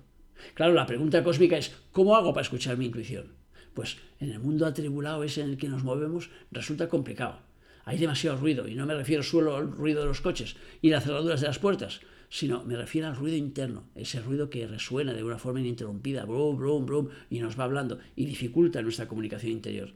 Claro, 0.54 0.74
la 0.74 0.86
pregunta 0.86 1.22
cósmica 1.22 1.58
es, 1.58 1.76
¿cómo 1.92 2.16
hago 2.16 2.34
para 2.34 2.44
escuchar 2.44 2.78
mi 2.78 2.86
intuición? 2.86 3.34
Pues 3.74 3.98
en 4.22 4.32
el 4.32 4.40
mundo 4.40 4.66
atribulado 4.66 5.26
ese 5.26 5.42
en 5.42 5.50
el 5.50 5.58
que 5.58 5.68
nos 5.68 5.84
movemos 5.84 6.30
resulta 6.50 6.88
complicado. 6.88 7.40
Hay 7.84 7.98
demasiado 7.98 8.38
ruido, 8.38 8.70
y 8.70 8.76
no 8.76 8.86
me 8.86 8.96
refiero 8.96 9.22
solo 9.22 9.58
al 9.58 9.70
ruido 9.70 10.00
de 10.00 10.08
los 10.08 10.22
coches 10.22 10.56
y 10.82 10.92
las 10.92 11.04
cerraduras 11.04 11.42
de 11.42 11.48
las 11.48 11.60
puertas, 11.60 12.00
sino 12.30 12.64
me 12.64 12.78
refiero 12.78 13.10
al 13.10 13.18
ruido 13.18 13.36
interno, 13.36 13.90
ese 13.96 14.22
ruido 14.22 14.50
que 14.50 14.66
resuena 14.66 15.14
de 15.14 15.26
una 15.26 15.40
forma 15.40 15.60
ininterrumpida, 15.60 16.24
brum, 16.24 16.56
brum, 16.56 16.86
brum, 16.86 17.10
y 17.30 17.40
nos 17.40 17.60
va 17.60 17.66
hablando 17.66 18.00
y 18.16 18.26
dificulta 18.26 18.82
nuestra 18.82 19.10
comunicación 19.10 19.52
interior. 19.52 19.92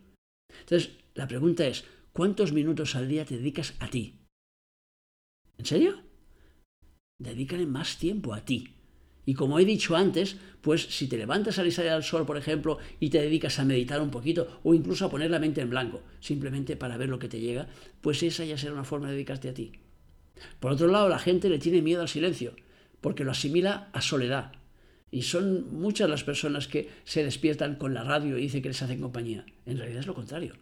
Entonces, 0.60 0.92
la 1.16 1.30
pregunta 1.30 1.66
es, 1.66 1.86
¿cuántos 2.12 2.52
minutos 2.52 2.98
al 2.98 3.08
día 3.08 3.24
te 3.24 3.38
dedicas 3.38 3.76
a 3.80 3.88
ti? 3.88 4.21
¿En 5.62 5.68
serio? 5.68 6.02
Dedícale 7.20 7.68
más 7.68 7.98
tiempo 8.00 8.34
a 8.34 8.44
ti. 8.44 8.74
Y 9.28 9.36
como 9.36 9.60
he 9.60 9.64
dicho 9.64 9.96
antes, 9.96 10.38
pues 10.60 10.82
si 10.82 11.06
te 11.08 11.18
levantas 11.18 11.60
al 11.60 11.72
salir 11.72 11.92
al 11.92 12.04
sol, 12.04 12.26
por 12.26 12.36
ejemplo, 12.36 12.80
y 13.00 13.12
te 13.12 13.22
dedicas 13.22 13.60
a 13.60 13.64
meditar 13.64 14.02
un 14.02 14.10
poquito 14.10 14.60
o 14.64 14.74
incluso 14.74 15.06
a 15.06 15.12
poner 15.12 15.30
la 15.30 15.38
mente 15.38 15.62
en 15.62 15.70
blanco, 15.70 16.02
simplemente 16.20 16.76
para 16.76 16.98
ver 16.98 17.10
lo 17.10 17.20
que 17.20 17.28
te 17.28 17.40
llega, 17.40 17.68
pues 18.02 18.24
esa 18.24 18.44
ya 18.44 18.58
será 18.58 18.74
una 18.74 18.84
forma 18.84 19.10
de 19.10 19.14
dedicarte 19.14 19.50
a 19.50 19.54
ti. 19.54 19.72
Por 20.60 20.72
otro 20.72 20.88
lado, 20.88 21.10
la 21.10 21.20
gente 21.20 21.48
le 21.48 21.60
tiene 21.60 21.84
miedo 21.84 22.02
al 22.02 22.10
silencio, 22.10 22.56
porque 23.00 23.24
lo 23.24 23.30
asimila 23.30 23.92
a 23.94 24.02
soledad. 24.02 24.54
Y 25.12 25.22
son 25.22 25.80
muchas 25.80 26.10
las 26.10 26.24
personas 26.24 26.68
que 26.68 26.90
se 27.04 27.24
despiertan 27.24 27.76
con 27.76 27.94
la 27.94 28.04
radio 28.04 28.36
y 28.36 28.42
dicen 28.42 28.64
que 28.64 28.70
les 28.70 28.82
hacen 28.82 29.00
compañía. 29.00 29.46
En 29.68 29.78
realidad 29.78 30.00
es 30.00 30.08
lo 30.08 30.16
contrario. 30.16 30.56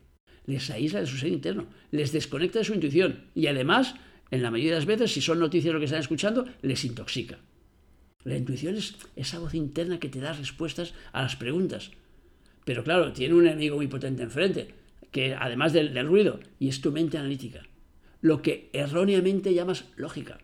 Les 0.45 0.69
aísla 0.69 0.99
de 0.99 1.07
su 1.07 1.15
ser 1.15 1.31
interno, 1.31 1.67
les 1.91 2.11
desconecta 2.11 2.59
de 2.59 2.65
su 2.65 2.73
intuición 2.73 3.27
y 3.33 3.47
además, 3.47 3.95
en 4.31 4.43
la 4.43 4.51
mayoría 4.51 4.73
de 4.73 4.79
las 4.79 4.85
veces, 4.85 5.11
si 5.11 5.21
son 5.21 5.39
noticias 5.39 5.73
lo 5.73 5.79
que 5.79 5.85
están 5.85 6.01
escuchando, 6.01 6.45
les 6.61 6.85
intoxica. 6.85 7.39
La 8.23 8.37
intuición 8.37 8.75
es 8.75 8.95
esa 9.15 9.39
voz 9.39 9.53
interna 9.53 9.99
que 9.99 10.09
te 10.09 10.19
da 10.19 10.33
respuestas 10.33 10.93
a 11.13 11.21
las 11.21 11.35
preguntas. 11.35 11.91
Pero 12.65 12.83
claro, 12.83 13.13
tiene 13.13 13.33
un 13.33 13.47
enemigo 13.47 13.77
muy 13.77 13.87
potente 13.87 14.23
enfrente, 14.23 14.73
que 15.11 15.33
además 15.33 15.73
del, 15.73 16.05
ruido, 16.05 16.39
y 16.59 16.67
es 16.67 16.81
tu 16.81 16.91
mente 16.91 17.17
analítica. 17.17 17.63
Lo 18.21 18.41
que 18.41 18.69
erróneamente 18.73 19.53
llamas 19.53 19.85
lógica. 19.95 20.39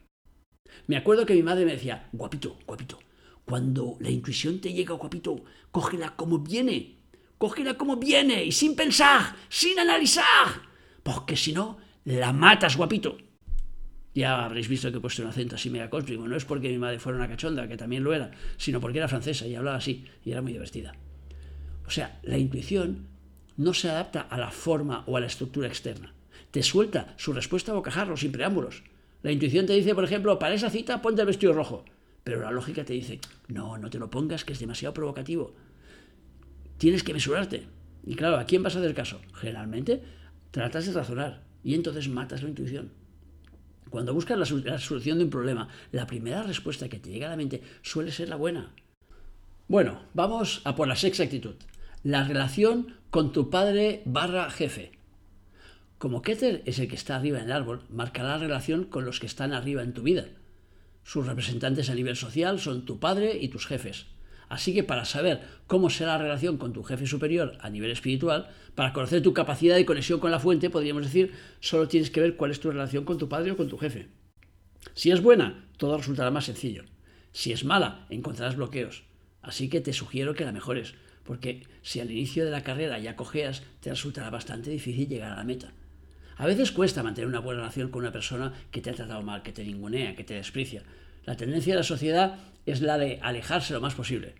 Me 0.87 0.97
acuerdo 0.97 1.25
que 1.25 1.35
mi 1.35 1.43
madre 1.43 1.65
me 1.65 1.73
decía, 1.73 2.07
guapito, 2.13 2.57
guapito, 2.65 2.99
cuando 3.43 3.97
la 3.99 4.09
intuición 4.09 4.59
te 4.59 4.73
llega, 4.73 4.95
guapito, 4.95 5.43
cógela 5.71 6.15
como 6.15 6.39
viene. 6.39 6.95
Cógela 7.37 7.75
como 7.75 7.97
viene 7.97 8.45
y 8.45 8.51
sin 8.51 8.75
pensar, 8.75 9.35
sin 9.49 9.77
analizar. 9.77 10.63
Porque 11.03 11.35
si 11.35 11.51
no, 11.51 11.77
la 12.05 12.31
matas, 12.31 12.77
guapito. 12.77 13.17
Ya 14.15 14.45
habréis 14.45 14.69
visto 14.69 14.89
que 14.89 14.97
he 14.97 15.01
puesto 15.01 15.21
un 15.21 15.27
acento 15.27 15.55
así 15.55 15.69
mega 15.69 15.89
cósmico. 15.89 16.25
No 16.25 16.37
es 16.37 16.45
porque 16.45 16.69
mi 16.69 16.77
madre 16.77 16.99
fuera 16.99 17.17
una 17.17 17.27
cachonda, 17.27 17.67
que 17.67 17.75
también 17.75 18.03
lo 18.03 18.13
era, 18.13 18.31
sino 18.55 18.79
porque 18.79 18.97
era 18.97 19.09
francesa 19.09 19.45
y 19.45 19.55
hablaba 19.55 19.77
así 19.77 20.05
y 20.23 20.31
era 20.31 20.41
muy 20.41 20.53
divertida. 20.53 20.95
O 21.85 21.91
sea, 21.91 22.17
la 22.23 22.37
intuición 22.37 23.07
no 23.57 23.73
se 23.73 23.89
adapta 23.89 24.21
a 24.21 24.37
la 24.37 24.51
forma 24.51 25.03
o 25.05 25.17
a 25.17 25.19
la 25.19 25.27
estructura 25.27 25.67
externa. 25.67 26.13
Te 26.49 26.63
suelta 26.63 27.13
su 27.17 27.33
respuesta 27.33 27.73
a 27.73 27.75
bocajarro, 27.75 28.15
sin 28.15 28.31
preámbulos. 28.31 28.83
La 29.21 29.33
intuición 29.33 29.65
te 29.65 29.73
dice, 29.73 29.93
por 29.93 30.05
ejemplo, 30.05 30.39
para 30.39 30.55
esa 30.55 30.69
cita 30.69 31.01
ponte 31.01 31.21
el 31.21 31.27
vestido 31.27 31.51
rojo. 31.51 31.83
Pero 32.23 32.41
la 32.41 32.51
lógica 32.51 32.85
te 32.85 32.93
dice, 32.93 33.19
no, 33.49 33.77
no 33.77 33.89
te 33.89 33.99
lo 33.99 34.09
pongas, 34.09 34.45
que 34.45 34.53
es 34.53 34.59
demasiado 34.59 34.93
provocativo. 34.93 35.53
Tienes 36.77 37.03
que 37.03 37.13
mesurarte. 37.13 37.67
Y 38.05 38.15
claro, 38.15 38.37
¿a 38.37 38.45
quién 38.45 38.63
vas 38.63 38.77
a 38.77 38.79
hacer 38.79 38.93
caso? 38.93 39.19
Generalmente 39.33 40.01
tratas 40.51 40.85
de 40.85 40.93
razonar 40.93 41.43
y 41.63 41.73
entonces 41.73 42.07
matas 42.07 42.43
la 42.43 42.49
intuición. 42.49 42.91
Cuando 43.95 44.13
buscas 44.13 44.37
la, 44.37 44.77
solución 44.77 45.19
de 45.19 45.23
un 45.23 45.29
problema, 45.29 45.69
la 45.93 46.05
primera 46.05 46.43
respuesta 46.43 46.89
que 46.89 46.99
te 46.99 47.09
llega 47.09 47.27
a 47.27 47.29
la 47.29 47.37
mente 47.37 47.61
suele 47.81 48.11
ser 48.11 48.27
la 48.27 48.35
buena. 48.35 48.73
Bueno, 49.69 50.01
vamos 50.13 50.59
a 50.65 50.75
por 50.75 50.89
la 50.89 50.97
sexta 50.97 51.23
actitud. 51.23 51.55
La 52.03 52.27
relación 52.27 52.95
con 53.09 53.31
tu 53.31 53.49
padre 53.49 54.01
barra 54.03 54.49
jefe. 54.49 54.91
Como 55.97 56.21
Keter 56.21 56.61
es 56.65 56.77
el 56.79 56.89
que 56.89 56.95
está 56.97 57.15
arriba 57.15 57.39
en 57.39 57.45
el 57.45 57.53
árbol, 57.53 57.83
marcará 57.89 58.31
la 58.31 58.39
relación 58.39 58.83
con 58.83 59.05
los 59.05 59.21
que 59.21 59.27
están 59.27 59.53
arriba 59.53 59.81
en 59.81 59.93
tu 59.93 60.01
vida. 60.01 60.25
Sus 61.05 61.25
representantes 61.25 61.89
a 61.89 61.95
nivel 61.95 62.17
social 62.17 62.59
son 62.59 62.83
tu 62.83 62.99
padre 62.99 63.37
y 63.39 63.47
tus 63.47 63.65
jefes. 63.65 64.07
Así 64.49 64.73
que 64.73 64.83
para 64.83 65.05
saber 65.05 65.41
cómo 65.67 65.89
será 65.89 66.13
la 66.13 66.23
relación 66.23 66.57
con 66.57 66.73
tu 66.73 66.83
jefe 66.83 67.07
superior 67.07 67.57
a 67.61 67.69
nivel 67.69 67.91
espiritual, 67.91 68.49
para 68.75 68.93
conocer 68.93 69.21
tu 69.21 69.33
capacidad 69.33 69.75
de 69.75 69.85
conexión 69.85 70.19
con 70.19 70.31
la 70.31 70.39
fuente, 70.39 70.69
podríamos 70.69 71.03
decir, 71.03 71.33
solo 71.59 71.87
tienes 71.87 72.11
que 72.11 72.21
ver 72.21 72.35
cuál 72.35 72.51
es 72.51 72.59
tu 72.59 72.71
relación 72.71 73.05
con 73.05 73.17
tu 73.17 73.29
padre 73.29 73.51
o 73.51 73.57
con 73.57 73.69
tu 73.69 73.77
jefe. 73.77 74.09
Si 74.93 75.11
es 75.11 75.21
buena, 75.21 75.65
todo 75.77 75.97
resultará 75.97 76.31
más 76.31 76.45
sencillo. 76.45 76.85
Si 77.31 77.51
es 77.51 77.65
mala, 77.65 78.05
encontrarás 78.09 78.55
bloqueos. 78.55 79.03
Así 79.41 79.69
que 79.69 79.81
te 79.81 79.93
sugiero 79.93 80.33
que 80.35 80.45
la 80.45 80.51
mejores, 80.51 80.95
porque 81.23 81.63
si 81.81 81.99
al 81.99 82.11
inicio 82.11 82.45
de 82.45 82.51
la 82.51 82.63
carrera 82.63 82.99
ya 82.99 83.15
cojeas, 83.15 83.63
te 83.79 83.89
resultará 83.89 84.29
bastante 84.29 84.69
difícil 84.69 85.07
llegar 85.07 85.31
a 85.31 85.37
la 85.37 85.43
meta. 85.43 85.73
A 86.37 86.45
veces 86.45 86.71
cuesta 86.71 87.03
mantener 87.03 87.27
una 87.27 87.39
buena 87.39 87.61
relación 87.61 87.89
con 87.89 88.01
una 88.01 88.11
persona 88.11 88.53
que 88.71 88.81
te 88.81 88.89
ha 88.89 88.93
tratado 88.93 89.21
mal, 89.21 89.41
que 89.41 89.53
te 89.53 89.63
ningunea, 89.63 90.15
que 90.15 90.23
te 90.23 90.33
desprecia. 90.35 90.83
La 91.25 91.37
tendencia 91.37 91.73
de 91.73 91.79
la 91.79 91.83
sociedad 91.83 92.37
es 92.65 92.81
la 92.81 92.97
de 92.97 93.19
alejarse 93.21 93.73
lo 93.73 93.81
más 93.81 93.95
posible. 93.95 94.35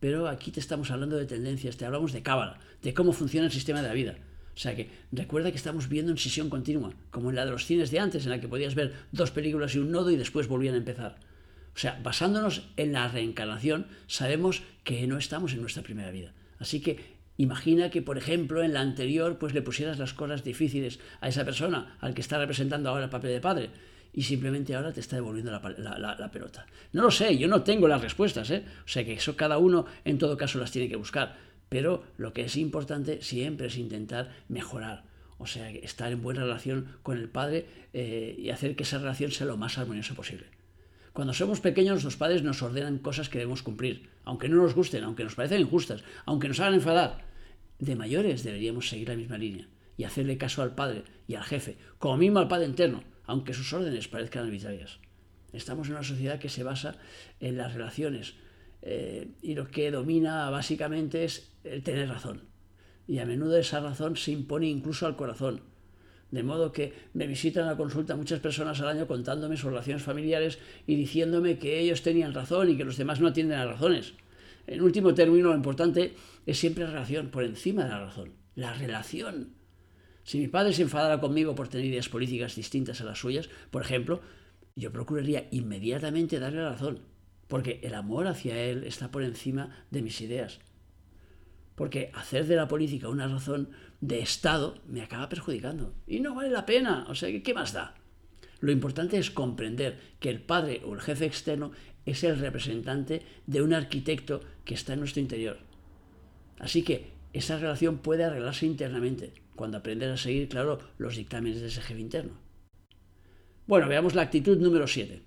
Pero 0.00 0.28
aquí 0.28 0.50
te 0.50 0.60
estamos 0.60 0.90
hablando 0.90 1.16
de 1.16 1.26
tendencias, 1.26 1.76
te 1.76 1.86
hablamos 1.86 2.12
de 2.12 2.22
cábala, 2.22 2.58
de 2.82 2.94
cómo 2.94 3.12
funciona 3.12 3.46
el 3.46 3.52
sistema 3.52 3.82
de 3.82 3.88
la 3.88 3.94
vida. 3.94 4.16
O 4.54 4.58
sea 4.58 4.76
que 4.76 4.88
recuerda 5.10 5.50
que 5.50 5.56
estamos 5.56 5.88
viendo 5.88 6.12
en 6.12 6.18
sesión 6.18 6.48
continua, 6.48 6.92
como 7.10 7.30
en 7.30 7.36
la 7.36 7.44
de 7.44 7.50
los 7.50 7.66
cines 7.66 7.90
de 7.90 7.98
antes, 7.98 8.24
en 8.24 8.30
la 8.30 8.40
que 8.40 8.48
podías 8.48 8.74
ver 8.74 8.92
dos 9.10 9.30
películas 9.30 9.74
y 9.74 9.78
un 9.78 9.90
nodo 9.90 10.10
y 10.10 10.16
después 10.16 10.46
volvían 10.46 10.74
a 10.74 10.78
empezar. 10.78 11.16
O 11.74 11.78
sea, 11.78 11.98
basándonos 12.02 12.68
en 12.76 12.92
la 12.92 13.08
reencarnación, 13.08 13.88
sabemos 14.06 14.62
que 14.84 15.06
no 15.08 15.18
estamos 15.18 15.54
en 15.54 15.60
nuestra 15.60 15.82
primera 15.82 16.12
vida. 16.12 16.32
Así 16.58 16.80
que 16.80 17.16
imagina 17.36 17.90
que, 17.90 18.00
por 18.00 18.16
ejemplo, 18.16 18.62
en 18.62 18.74
la 18.74 18.80
anterior, 18.80 19.38
pues 19.38 19.54
le 19.54 19.62
pusieras 19.62 19.98
las 19.98 20.14
cosas 20.14 20.44
difíciles 20.44 21.00
a 21.20 21.28
esa 21.28 21.44
persona, 21.44 21.96
al 22.00 22.14
que 22.14 22.20
está 22.20 22.38
representando 22.38 22.90
ahora 22.90 23.04
el 23.04 23.10
papel 23.10 23.32
de 23.32 23.40
padre, 23.40 23.70
y 24.14 24.22
simplemente 24.22 24.74
ahora 24.74 24.92
te 24.92 25.00
está 25.00 25.16
devolviendo 25.16 25.50
la, 25.50 26.30
pelota. 26.30 26.66
No 26.92 27.02
lo 27.02 27.10
sé, 27.10 27.36
yo 27.36 27.48
no 27.48 27.62
tengo 27.62 27.88
las 27.88 28.00
respuestas, 28.00 28.48
¿eh? 28.50 28.64
O 28.84 28.88
sea 28.88 29.04
que 29.04 29.14
eso 29.14 29.36
cada 29.36 29.58
uno 29.58 29.86
en 30.04 30.18
todo 30.18 30.36
caso 30.36 30.60
las 30.60 30.70
tiene 30.70 30.88
que 30.88 30.96
buscar. 30.96 31.36
Pero 31.68 32.04
lo 32.16 32.32
que 32.32 32.42
es 32.42 32.56
importante 32.56 33.22
siempre 33.22 33.66
es 33.66 33.76
intentar 33.76 34.30
mejorar. 34.48 35.04
O 35.38 35.46
sea, 35.46 35.68
estar 35.68 36.12
en 36.12 36.22
buena 36.22 36.42
relación 36.42 36.96
con 37.02 37.18
el 37.18 37.28
padre 37.28 37.66
eh, 37.92 38.36
y 38.38 38.50
hacer 38.50 38.76
que 38.76 38.84
esa 38.84 38.98
relación 38.98 39.32
sea 39.32 39.48
lo 39.48 39.56
más 39.56 39.78
armoniosa 39.78 40.14
posible. 40.14 40.46
Cuando 41.12 41.32
somos 41.32 41.60
pequeños, 41.60 42.04
los 42.04 42.16
padres 42.16 42.44
nos 42.44 42.62
ordenan 42.62 42.98
cosas 42.98 43.28
que 43.28 43.38
debemos 43.38 43.62
cumplir, 43.62 44.10
aunque 44.24 44.48
no 44.48 44.62
nos 44.62 44.76
gusten, 44.76 45.02
aunque 45.02 45.24
nos 45.24 45.34
parecen 45.34 45.60
injustas, 45.60 46.04
aunque 46.24 46.46
nos 46.46 46.60
hagan 46.60 46.74
enfadar. 46.74 47.24
De 47.80 47.96
mayores 47.96 48.44
deberíamos 48.44 48.88
seguir 48.88 49.08
la 49.08 49.16
misma 49.16 49.38
línea 49.38 49.66
y 49.96 50.04
hacerle 50.04 50.38
caso 50.38 50.62
al 50.62 50.76
padre 50.76 51.02
y 51.26 51.34
al 51.34 51.44
jefe, 51.44 51.76
como 51.98 52.16
mismo 52.16 52.38
al 52.38 52.48
padre 52.48 52.66
interno, 52.66 53.02
aunque 53.26 53.54
sus 53.54 53.72
órdenes 53.72 54.08
parezcan 54.08 54.46
arbitrarias. 54.46 55.00
Estamos 55.52 55.88
en 55.88 55.94
una 55.94 56.02
sociedad 56.02 56.38
que 56.38 56.48
se 56.48 56.64
basa 56.64 56.96
en 57.40 57.56
las 57.56 57.74
relaciones 57.74 58.34
eh, 58.82 59.28
y 59.40 59.54
lo 59.54 59.70
que 59.70 59.90
domina 59.90 60.50
básicamente 60.50 61.24
es 61.24 61.52
el 61.64 61.82
tener 61.82 62.08
razón. 62.08 62.42
Y 63.06 63.18
a 63.18 63.26
menudo 63.26 63.56
esa 63.56 63.80
razón 63.80 64.16
se 64.16 64.32
impone 64.32 64.66
incluso 64.68 65.06
al 65.06 65.16
corazón. 65.16 65.62
De 66.30 66.42
modo 66.42 66.72
que 66.72 66.92
me 67.12 67.26
visitan 67.26 67.68
a 67.68 67.76
consulta 67.76 68.16
muchas 68.16 68.40
personas 68.40 68.80
al 68.80 68.88
año 68.88 69.06
contándome 69.06 69.56
sus 69.56 69.70
relaciones 69.70 70.02
familiares 70.02 70.58
y 70.86 70.96
diciéndome 70.96 71.58
que 71.58 71.78
ellos 71.78 72.02
tenían 72.02 72.34
razón 72.34 72.70
y 72.70 72.76
que 72.76 72.84
los 72.84 72.96
demás 72.96 73.20
no 73.20 73.28
atienden 73.28 73.58
a 73.58 73.66
razones. 73.66 74.14
En 74.66 74.82
último 74.82 75.14
término, 75.14 75.50
lo 75.50 75.54
importante 75.54 76.14
es 76.44 76.58
siempre 76.58 76.84
la 76.84 76.90
relación, 76.90 77.28
por 77.28 77.44
encima 77.44 77.84
de 77.84 77.90
la 77.90 78.04
razón. 78.04 78.32
La 78.54 78.72
relación. 78.74 79.54
Si 80.24 80.38
mi 80.38 80.48
padre 80.48 80.72
se 80.72 80.82
enfadara 80.82 81.20
conmigo 81.20 81.54
por 81.54 81.68
tener 81.68 81.86
ideas 81.86 82.08
políticas 82.08 82.56
distintas 82.56 83.00
a 83.00 83.04
las 83.04 83.18
suyas, 83.18 83.48
por 83.70 83.82
ejemplo, 83.82 84.20
yo 84.74 84.90
procuraría 84.90 85.46
inmediatamente 85.50 86.40
darle 86.40 86.62
la 86.62 86.70
razón, 86.70 87.00
porque 87.46 87.80
el 87.82 87.94
amor 87.94 88.26
hacia 88.26 88.58
él 88.58 88.84
está 88.84 89.10
por 89.10 89.22
encima 89.22 89.84
de 89.90 90.02
mis 90.02 90.20
ideas. 90.20 90.60
Porque 91.74 92.10
hacer 92.14 92.46
de 92.46 92.56
la 92.56 92.68
política 92.68 93.08
una 93.08 93.28
razón 93.28 93.68
de 94.00 94.20
Estado 94.20 94.80
me 94.86 95.02
acaba 95.02 95.28
perjudicando. 95.28 95.94
Y 96.06 96.20
no 96.20 96.34
vale 96.34 96.50
la 96.50 96.66
pena. 96.66 97.04
O 97.08 97.14
sea, 97.14 97.28
¿qué 97.42 97.54
más 97.54 97.72
da? 97.72 97.94
Lo 98.60 98.72
importante 98.72 99.18
es 99.18 99.30
comprender 99.30 100.00
que 100.20 100.30
el 100.30 100.40
padre 100.40 100.80
o 100.84 100.94
el 100.94 101.00
jefe 101.00 101.26
externo 101.26 101.72
es 102.06 102.24
el 102.24 102.38
representante 102.38 103.22
de 103.46 103.60
un 103.60 103.74
arquitecto 103.74 104.40
que 104.64 104.74
está 104.74 104.94
en 104.94 105.00
nuestro 105.00 105.20
interior. 105.20 105.58
Así 106.58 106.82
que 106.82 107.12
esa 107.32 107.58
relación 107.58 107.98
puede 107.98 108.24
arreglarse 108.24 108.66
internamente, 108.66 109.32
cuando 109.56 109.78
aprendes 109.78 110.10
a 110.10 110.16
seguir, 110.16 110.48
claro, 110.48 110.78
los 110.98 111.16
dictámenes 111.16 111.60
de 111.60 111.68
ese 111.68 111.80
jefe 111.80 112.00
interno. 112.00 112.38
Bueno, 113.66 113.88
veamos 113.88 114.14
la 114.14 114.22
actitud 114.22 114.58
número 114.58 114.86
7. 114.86 115.22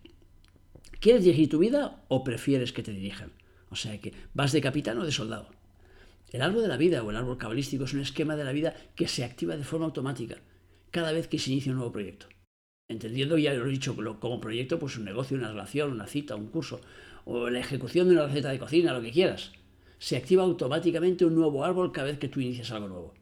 ¿Quieres 0.99 1.23
dirigir 1.23 1.49
tu 1.49 1.59
vida 1.59 2.03
o 2.07 2.23
prefieres 2.23 2.73
que 2.73 2.83
te 2.83 2.91
dirijan? 2.91 3.31
O 3.69 3.75
sea 3.75 3.99
que 3.99 4.13
vas 4.33 4.51
de 4.51 4.61
capitán 4.61 4.97
o 4.99 5.05
de 5.05 5.11
soldado. 5.11 5.49
El 6.29 6.41
árbol 6.41 6.61
de 6.61 6.67
la 6.67 6.77
vida 6.77 7.03
o 7.03 7.09
el 7.09 7.17
árbol 7.17 7.37
cabalístico 7.37 7.85
es 7.85 7.93
un 7.93 8.01
esquema 8.01 8.35
de 8.35 8.43
la 8.43 8.51
vida 8.51 8.75
que 8.95 9.07
se 9.07 9.23
activa 9.23 9.55
de 9.55 9.63
forma 9.63 9.85
automática 9.85 10.37
cada 10.91 11.11
vez 11.11 11.27
que 11.27 11.39
se 11.39 11.51
inicia 11.51 11.71
un 11.71 11.77
nuevo 11.77 11.91
proyecto. 11.91 12.27
Entendiendo, 12.89 13.37
ya 13.37 13.53
lo 13.53 13.67
he 13.67 13.71
dicho, 13.71 13.95
como 14.19 14.39
proyecto, 14.39 14.79
pues 14.79 14.97
un 14.97 15.05
negocio, 15.05 15.37
una 15.37 15.49
relación, 15.49 15.91
una 15.91 16.07
cita, 16.07 16.35
un 16.35 16.47
curso, 16.47 16.79
o 17.25 17.49
la 17.49 17.59
ejecución 17.59 18.07
de 18.07 18.13
una 18.13 18.27
receta 18.27 18.49
de 18.49 18.59
cocina, 18.59 18.93
lo 18.93 19.01
que 19.01 19.11
quieras. 19.11 19.51
Se 19.99 20.15
activa 20.15 20.43
automáticamente 20.43 21.25
un 21.25 21.35
nuevo 21.35 21.65
árbol 21.65 21.91
cada 21.91 22.07
vez 22.07 22.17
que 22.17 22.29
tú 22.29 22.39
inicias 22.39 22.71
algo 22.71 22.87
nuevo. 22.87 23.13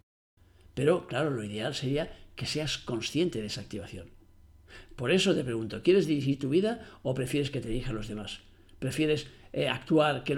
Pero, 0.75 1.07
claro, 1.07 1.31
lo 1.31 1.43
ideal 1.43 1.73
sería 1.73 2.15
que 2.35 2.45
seas 2.45 2.77
consciente 2.77 3.41
de 3.41 3.47
esa 3.47 3.61
activación. 3.61 4.07
Por 4.95 5.11
eso 5.11 5.33
te 5.33 5.43
pregunto, 5.43 5.81
¿quieres 5.81 6.05
dirigir 6.05 6.38
tu 6.38 6.49
vida 6.49 6.85
o 7.01 7.13
prefieres 7.13 7.49
que 7.49 7.61
te 7.61 7.69
dirijan 7.69 7.95
los 7.95 8.07
demás? 8.07 8.41
¿Prefieres 8.79 9.27
eh, 9.57 9.69
actuar, 9.69 10.25
que, 10.25 10.35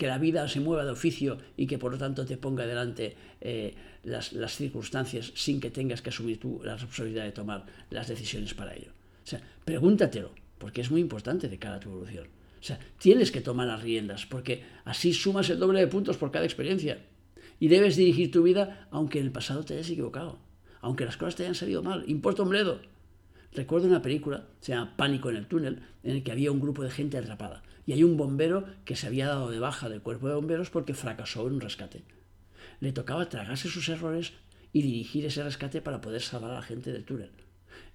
la 0.00 0.18
vida 0.18 0.48
se 0.48 0.58
mueva 0.58 0.84
de 0.84 0.90
oficio 0.90 1.38
y 1.56 1.68
que 1.68 1.78
por 1.78 1.92
lo 1.92 1.98
tanto 1.98 2.26
te 2.26 2.36
ponga 2.36 2.66
delante 2.66 3.14
eh, 3.40 3.72
las, 4.02 4.56
circunstancias 4.56 5.32
sin 5.36 5.60
que 5.60 5.70
tengas 5.70 6.02
que 6.02 6.10
asumir 6.10 6.40
tú 6.40 6.60
la 6.64 6.72
responsabilidad 6.72 7.22
de 7.22 7.30
tomar 7.30 7.66
las 7.90 8.08
decisiones 8.08 8.54
para 8.54 8.74
ello? 8.74 8.90
O 9.22 9.26
sea, 9.26 9.40
pregúntatelo, 9.64 10.32
porque 10.58 10.80
es 10.80 10.90
muy 10.90 11.00
importante 11.00 11.48
de 11.48 11.58
cara 11.58 11.76
a 11.76 11.80
tu 11.80 11.90
evolución. 11.90 12.26
O 12.60 12.62
sea, 12.64 12.80
tienes 12.98 13.30
que 13.30 13.40
tomar 13.40 13.68
las 13.68 13.80
riendas, 13.80 14.26
porque 14.26 14.64
así 14.84 15.12
sumas 15.12 15.48
el 15.50 15.60
doble 15.60 15.78
de 15.78 15.86
puntos 15.86 16.16
por 16.16 16.32
cada 16.32 16.44
experiencia. 16.44 16.98
Y 17.60 17.68
debes 17.68 17.96
dirigir 17.96 18.30
tu 18.30 18.42
vida 18.42 18.88
aunque 18.90 19.18
en 19.18 19.26
el 19.26 19.32
pasado 19.32 19.64
te 19.64 19.74
hayas 19.74 19.90
equivocado, 19.90 20.38
aunque 20.80 21.04
las 21.04 21.16
cosas 21.16 21.36
te 21.36 21.42
hayan 21.42 21.54
salido 21.54 21.82
mal. 21.82 22.04
Importa 22.06 22.42
un 22.42 22.50
bledo. 22.50 22.80
Recuerdo 23.52 23.88
una 23.88 24.02
película, 24.02 24.46
se 24.60 24.72
llama 24.72 24.96
Pánico 24.96 25.30
en 25.30 25.36
el 25.36 25.46
túnel, 25.46 25.82
en 26.02 26.16
el 26.16 26.22
que 26.22 26.32
había 26.32 26.52
un 26.52 26.60
grupo 26.60 26.82
de 26.82 26.90
gente 26.90 27.18
atrapada 27.18 27.62
y 27.88 27.94
hay 27.94 28.04
un 28.04 28.18
bombero 28.18 28.66
que 28.84 28.96
se 28.96 29.06
había 29.06 29.28
dado 29.28 29.50
de 29.50 29.60
baja 29.60 29.88
del 29.88 30.02
cuerpo 30.02 30.28
de 30.28 30.34
bomberos 30.34 30.68
porque 30.68 30.92
fracasó 30.92 31.46
en 31.46 31.54
un 31.54 31.60
rescate. 31.62 32.04
Le 32.80 32.92
tocaba 32.92 33.30
tragarse 33.30 33.70
sus 33.70 33.88
errores 33.88 34.34
y 34.74 34.82
dirigir 34.82 35.24
ese 35.24 35.42
rescate 35.42 35.80
para 35.80 36.02
poder 36.02 36.20
salvar 36.20 36.50
a 36.50 36.56
la 36.56 36.62
gente 36.62 36.92
del 36.92 37.06
túnel. 37.06 37.30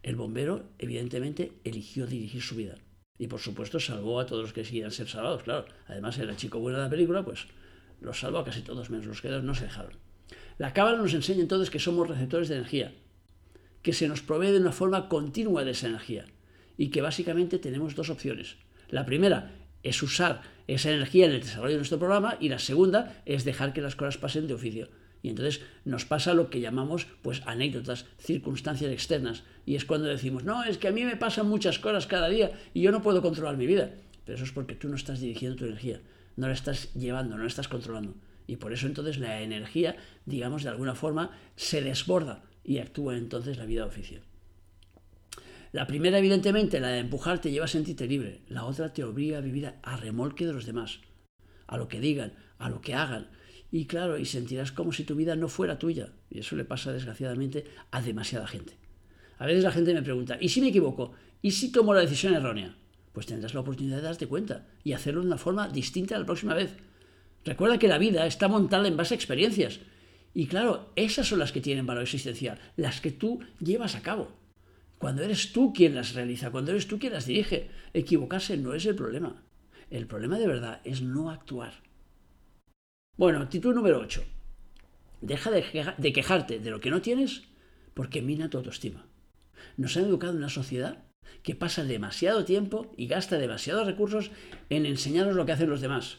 El 0.01 0.15
bombero, 0.15 0.63
evidentemente, 0.79 1.51
eligió 1.63 2.07
dirigir 2.07 2.41
su 2.41 2.55
vida. 2.55 2.73
Y 3.19 3.27
por 3.27 3.39
supuesto 3.39 3.79
salvó 3.79 4.19
a 4.19 4.25
todos 4.25 4.41
los 4.41 4.53
que 4.53 4.63
querían 4.63 4.89
ser 4.89 5.07
salvados, 5.07 5.43
claro. 5.43 5.65
Además 5.85 6.17
era 6.17 6.31
el 6.31 6.37
chico 6.37 6.57
bueno 6.57 6.79
de 6.79 6.85
la 6.85 6.89
película, 6.89 7.23
pues 7.23 7.45
los 8.03 8.19
salvó 8.19 8.39
a 8.39 8.45
casi 8.45 8.61
todos, 8.61 8.89
menos 8.89 9.05
los 9.05 9.21
que 9.21 9.29
no 9.29 9.55
se 9.55 9.65
dejaron. 9.65 9.93
La 10.57 10.73
cábala 10.73 10.97
nos 10.97 11.13
enseña 11.13 11.41
entonces 11.41 11.69
que 11.69 11.79
somos 11.79 12.07
receptores 12.07 12.49
de 12.49 12.55
energía, 12.55 12.93
que 13.81 13.93
se 13.93 14.07
nos 14.07 14.21
provee 14.21 14.51
de 14.51 14.59
una 14.59 14.71
forma 14.71 15.09
continua 15.09 15.63
de 15.63 15.71
esa 15.71 15.87
energía 15.87 16.25
y 16.77 16.89
que 16.89 17.01
básicamente 17.01 17.59
tenemos 17.59 17.95
dos 17.95 18.09
opciones. 18.09 18.57
La 18.89 19.05
primera 19.05 19.51
es 19.81 20.01
usar 20.01 20.41
esa 20.67 20.91
energía 20.91 21.25
en 21.25 21.33
el 21.33 21.41
desarrollo 21.41 21.73
de 21.73 21.77
nuestro 21.77 21.99
programa 21.99 22.37
y 22.39 22.49
la 22.49 22.59
segunda 22.59 23.21
es 23.25 23.43
dejar 23.43 23.73
que 23.73 23.81
las 23.81 23.95
cosas 23.95 24.17
pasen 24.17 24.47
de 24.47 24.53
oficio. 24.53 24.89
Y 25.21 25.29
entonces 25.29 25.61
nos 25.85 26.05
pasa 26.05 26.33
lo 26.33 26.49
que 26.49 26.59
llamamos 26.59 27.07
pues 27.21 27.41
anécdotas, 27.45 28.05
circunstancias 28.19 28.91
externas. 28.91 29.43
Y 29.65 29.75
es 29.75 29.85
cuando 29.85 30.07
decimos, 30.07 30.43
no, 30.43 30.63
es 30.63 30.77
que 30.77 30.89
a 30.89 30.91
mí 30.91 31.05
me 31.05 31.15
pasan 31.15 31.47
muchas 31.47 31.79
cosas 31.79 32.07
cada 32.07 32.27
día 32.27 32.51
y 32.73 32.81
yo 32.81 32.91
no 32.91 33.01
puedo 33.01 33.21
controlar 33.21 33.55
mi 33.55 33.65
vida. 33.65 33.91
Pero 34.25 34.35
eso 34.35 34.45
es 34.45 34.51
porque 34.51 34.75
tú 34.75 34.89
no 34.89 34.95
estás 34.95 35.21
dirigiendo 35.21 35.57
tu 35.57 35.65
energía, 35.65 36.01
no 36.35 36.47
la 36.47 36.53
estás 36.53 36.93
llevando, 36.93 37.35
no 37.35 37.43
la 37.43 37.47
estás 37.47 37.67
controlando. 37.67 38.15
Y 38.47 38.57
por 38.57 38.73
eso 38.73 38.87
entonces 38.87 39.17
la 39.17 39.41
energía, 39.41 39.95
digamos, 40.25 40.63
de 40.63 40.69
alguna 40.69 40.95
forma 40.95 41.31
se 41.55 41.81
desborda 41.81 42.43
y 42.63 42.79
actúa 42.79 43.17
entonces 43.17 43.57
la 43.57 43.65
vida 43.65 43.85
oficial. 43.85 44.21
La 45.71 45.87
primera, 45.87 46.19
evidentemente, 46.19 46.79
la 46.79 46.89
de 46.89 46.99
empujar, 46.99 47.39
te 47.39 47.51
lleva 47.51 47.65
a 47.65 47.67
sentirte 47.67 48.05
libre. 48.05 48.41
La 48.47 48.65
otra 48.65 48.93
te 48.93 49.03
obliga 49.03 49.39
a 49.39 49.41
vivir 49.41 49.73
a 49.81 49.97
remolque 49.97 50.45
de 50.45 50.53
los 50.53 50.65
demás, 50.65 50.99
a 51.65 51.77
lo 51.77 51.87
que 51.87 51.99
digan, 51.99 52.33
a 52.59 52.69
lo 52.69 52.79
que 52.79 52.93
hagan. 52.93 53.29
Y 53.71 53.85
claro, 53.85 54.19
y 54.19 54.25
sentirás 54.25 54.71
como 54.71 54.91
si 54.91 55.03
tu 55.03 55.15
vida 55.15 55.35
no 55.35 55.47
fuera 55.47 55.79
tuya. 55.79 56.09
Y 56.29 56.39
eso 56.39 56.55
le 56.55 56.63
pasa, 56.63 56.93
desgraciadamente, 56.93 57.65
a 57.89 58.03
demasiada 58.03 58.45
gente. 58.45 58.77
A 59.39 59.47
veces 59.47 59.63
la 59.63 59.71
gente 59.71 59.95
me 59.95 60.03
pregunta, 60.03 60.37
¿y 60.39 60.49
si 60.49 60.61
me 60.61 60.67
equivoco? 60.67 61.13
¿Y 61.41 61.51
si 61.51 61.71
tomo 61.71 61.93
la 61.93 62.01
decisión 62.01 62.35
errónea? 62.35 62.75
Pues 63.13 63.27
tendrás 63.27 63.53
la 63.53 63.61
oportunidad 63.61 63.97
de 63.97 64.03
darte 64.03 64.27
cuenta 64.27 64.67
y 64.83 64.93
hacerlo 64.93 65.21
de 65.21 65.27
una 65.27 65.37
forma 65.37 65.69
distinta 65.69 66.19
la 66.19 66.25
próxima 66.25 66.53
vez. 66.53 66.75
Recuerda 67.45 67.79
que 67.79 67.87
la 67.87 67.97
vida 67.97 68.25
está 68.25 68.47
montada 68.47 68.87
en 68.87 68.97
base 68.97 69.13
a 69.13 69.17
experiencias 69.17 69.79
y 70.33 70.47
claro, 70.47 70.91
esas 70.95 71.27
son 71.27 71.39
las 71.39 71.51
que 71.51 71.61
tienen 71.61 71.85
valor 71.85 72.03
existencial, 72.03 72.59
las 72.75 73.01
que 73.01 73.11
tú 73.11 73.39
llevas 73.59 73.95
a 73.95 74.01
cabo. 74.01 74.31
Cuando 74.97 75.21
eres 75.21 75.51
tú 75.51 75.73
quien 75.73 75.95
las 75.95 76.15
realiza, 76.15 76.49
cuando 76.49 76.71
eres 76.71 76.87
tú 76.87 76.97
quien 76.97 77.13
las 77.13 77.25
dirige, 77.25 77.69
equivocarse 77.93 78.57
no 78.57 78.73
es 78.73 78.85
el 78.85 78.95
problema. 78.95 79.43
El 79.89 80.07
problema 80.07 80.39
de 80.39 80.47
verdad 80.47 80.81
es 80.85 81.01
no 81.01 81.29
actuar. 81.29 81.73
Bueno, 83.15 83.39
actitud 83.39 83.75
número 83.75 83.99
8. 83.99 84.23
Deja 85.21 85.51
de, 85.51 86.13
quejarte 86.13 86.59
de 86.59 86.71
lo 86.71 86.79
que 86.79 86.89
no 86.89 87.01
tienes 87.01 87.43
porque 87.93 88.21
mina 88.21 88.49
tu 88.49 88.57
autoestima. 88.57 89.05
Nos 89.77 89.95
han 89.97 90.05
educado 90.05 90.33
en 90.33 90.39
una 90.39 90.49
sociedad 90.49 91.03
que 91.41 91.55
pasa 91.55 91.83
demasiado 91.83 92.45
tiempo 92.45 92.91
y 92.97 93.07
gasta 93.07 93.37
demasiados 93.37 93.87
recursos 93.87 94.31
en 94.69 94.85
enseñarnos 94.85 95.35
lo 95.35 95.45
que 95.45 95.51
hacen 95.51 95.69
los 95.69 95.81
demás. 95.81 96.17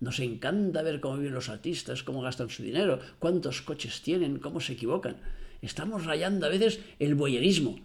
Nos 0.00 0.18
encanta 0.20 0.82
ver 0.82 1.00
cómo 1.00 1.18
viven 1.18 1.34
los 1.34 1.48
artistas, 1.48 2.02
cómo 2.02 2.22
gastan 2.22 2.48
su 2.48 2.62
dinero, 2.62 3.00
cuántos 3.18 3.60
coches 3.60 4.00
tienen, 4.00 4.38
cómo 4.38 4.60
se 4.60 4.72
equivocan. 4.72 5.16
Estamos 5.60 6.06
rayando 6.06 6.46
a 6.46 6.48
veces 6.48 6.80
el 6.98 7.14
boyerismo, 7.14 7.80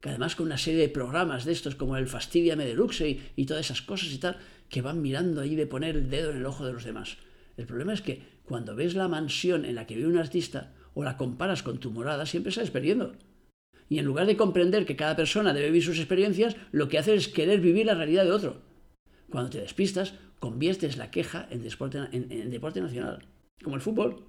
que 0.00 0.10
además 0.10 0.36
con 0.36 0.46
una 0.46 0.58
serie 0.58 0.80
de 0.80 0.90
programas 0.90 1.46
de 1.46 1.52
estos 1.52 1.74
como 1.74 1.96
el 1.96 2.06
Fastidiame 2.06 2.66
Deluxe 2.66 3.08
y, 3.08 3.22
y 3.36 3.46
todas 3.46 3.64
esas 3.64 3.80
cosas 3.80 4.12
y 4.12 4.18
tal, 4.18 4.36
que 4.68 4.82
van 4.82 5.00
mirando 5.00 5.40
ahí 5.40 5.54
de 5.54 5.66
poner 5.66 5.96
el 5.96 6.10
dedo 6.10 6.30
en 6.30 6.36
el 6.38 6.46
ojo 6.46 6.66
de 6.66 6.74
los 6.74 6.84
demás. 6.84 7.16
El 7.56 7.66
problema 7.66 7.94
es 7.94 8.02
que 8.02 8.22
cuando 8.44 8.74
ves 8.74 8.94
la 8.94 9.08
mansión 9.08 9.64
en 9.64 9.76
la 9.76 9.86
que 9.86 9.96
vive 9.96 10.08
un 10.08 10.18
artista 10.18 10.72
o 10.92 11.02
la 11.02 11.16
comparas 11.16 11.62
con 11.62 11.78
tu 11.78 11.90
morada, 11.90 12.26
siempre 12.26 12.52
sales 12.52 12.70
perdiendo. 12.70 13.14
Y 13.88 13.98
en 13.98 14.06
lugar 14.06 14.26
de 14.26 14.36
comprender 14.36 14.86
que 14.86 14.96
cada 14.96 15.16
persona 15.16 15.52
debe 15.52 15.66
vivir 15.66 15.84
sus 15.84 15.98
experiencias, 15.98 16.56
lo 16.72 16.88
que 16.88 16.98
haces 16.98 17.26
es 17.26 17.28
querer 17.28 17.60
vivir 17.60 17.86
la 17.86 17.94
realidad 17.94 18.24
de 18.24 18.32
otro. 18.32 18.62
Cuando 19.30 19.50
te 19.50 19.60
despistas, 19.60 20.14
conviertes 20.38 20.96
la 20.96 21.10
queja 21.10 21.46
en 21.50 21.62
deporte, 21.62 21.98
en, 22.12 22.50
deporte 22.50 22.80
nacional, 22.80 23.26
como 23.62 23.76
el 23.76 23.82
fútbol. 23.82 24.24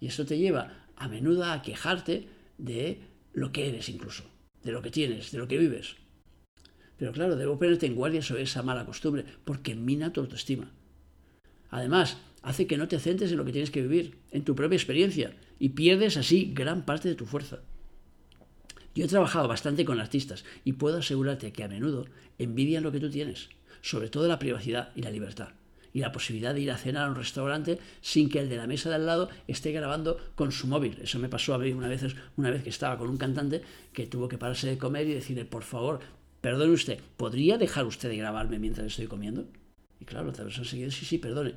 Y 0.00 0.06
eso 0.06 0.24
te 0.24 0.38
lleva 0.38 0.86
a 0.96 1.08
menudo 1.08 1.44
a 1.44 1.62
quejarte 1.62 2.28
de 2.58 3.00
lo 3.32 3.52
que 3.52 3.68
eres 3.68 3.88
incluso, 3.88 4.24
de 4.62 4.72
lo 4.72 4.82
que 4.82 4.90
tienes, 4.90 5.32
de 5.32 5.38
lo 5.38 5.48
que 5.48 5.58
vives. 5.58 5.96
Pero 6.96 7.12
claro, 7.12 7.36
debo 7.36 7.58
ponerte 7.58 7.86
en 7.86 7.94
guardia 7.94 8.22
sobre 8.22 8.42
esa 8.42 8.62
mala 8.62 8.84
costumbre, 8.84 9.24
porque 9.44 9.74
mina 9.74 10.12
tu 10.12 10.20
autoestima. 10.20 10.72
Además, 11.70 12.18
hace 12.42 12.66
que 12.66 12.76
no 12.76 12.88
te 12.88 12.98
centres 12.98 13.30
en 13.30 13.38
lo 13.38 13.44
que 13.44 13.52
tienes 13.52 13.70
que 13.70 13.82
vivir, 13.82 14.18
en 14.30 14.44
tu 14.44 14.54
propia 14.54 14.76
experiencia, 14.76 15.36
y 15.58 15.70
pierdes 15.70 16.16
así 16.16 16.52
gran 16.54 16.84
parte 16.84 17.08
de 17.08 17.14
tu 17.14 17.26
fuerza. 17.26 17.60
Yo 18.94 19.04
he 19.04 19.08
trabajado 19.08 19.48
bastante 19.48 19.84
con 19.84 20.00
artistas 20.00 20.44
y 20.64 20.72
puedo 20.72 20.98
asegurarte 20.98 21.52
que 21.52 21.64
a 21.64 21.68
menudo 21.68 22.06
envidian 22.38 22.82
lo 22.82 22.92
que 22.92 23.00
tú 23.00 23.10
tienes 23.10 23.48
sobre 23.82 24.08
todo 24.08 24.28
la 24.28 24.38
privacidad 24.38 24.90
y 24.94 25.02
la 25.02 25.10
libertad. 25.10 25.48
Y 25.92 26.00
la 26.00 26.12
posibilidad 26.12 26.54
de 26.54 26.60
ir 26.60 26.70
a 26.70 26.76
cenar 26.76 27.06
a 27.06 27.10
un 27.10 27.16
restaurante 27.16 27.78
sin 28.00 28.28
que 28.28 28.40
el 28.40 28.48
de 28.48 28.56
la 28.56 28.66
mesa 28.66 28.88
de 28.90 28.96
al 28.96 29.06
lado 29.06 29.30
esté 29.46 29.72
grabando 29.72 30.18
con 30.34 30.52
su 30.52 30.66
móvil. 30.66 30.98
Eso 31.02 31.18
me 31.18 31.28
pasó 31.28 31.54
a 31.54 31.58
mí 31.58 31.72
una 31.72 31.88
vez, 31.88 32.04
una 32.36 32.50
vez 32.50 32.62
que 32.62 32.70
estaba 32.70 32.98
con 32.98 33.08
un 33.08 33.16
cantante 33.16 33.62
que 33.92 34.06
tuvo 34.06 34.28
que 34.28 34.38
pararse 34.38 34.68
de 34.68 34.78
comer 34.78 35.08
y 35.08 35.14
decirle, 35.14 35.44
por 35.44 35.62
favor, 35.62 36.00
perdone 36.40 36.72
usted, 36.72 37.00
¿podría 37.16 37.56
dejar 37.56 37.86
usted 37.86 38.10
de 38.10 38.18
grabarme 38.18 38.58
mientras 38.58 38.86
estoy 38.86 39.06
comiendo? 39.06 39.46
Y 39.98 40.04
claro, 40.04 40.26
la 40.26 40.32
persona 40.32 40.68
seguía, 40.68 40.90
sí, 40.90 41.06
sí, 41.06 41.18
perdone. 41.18 41.54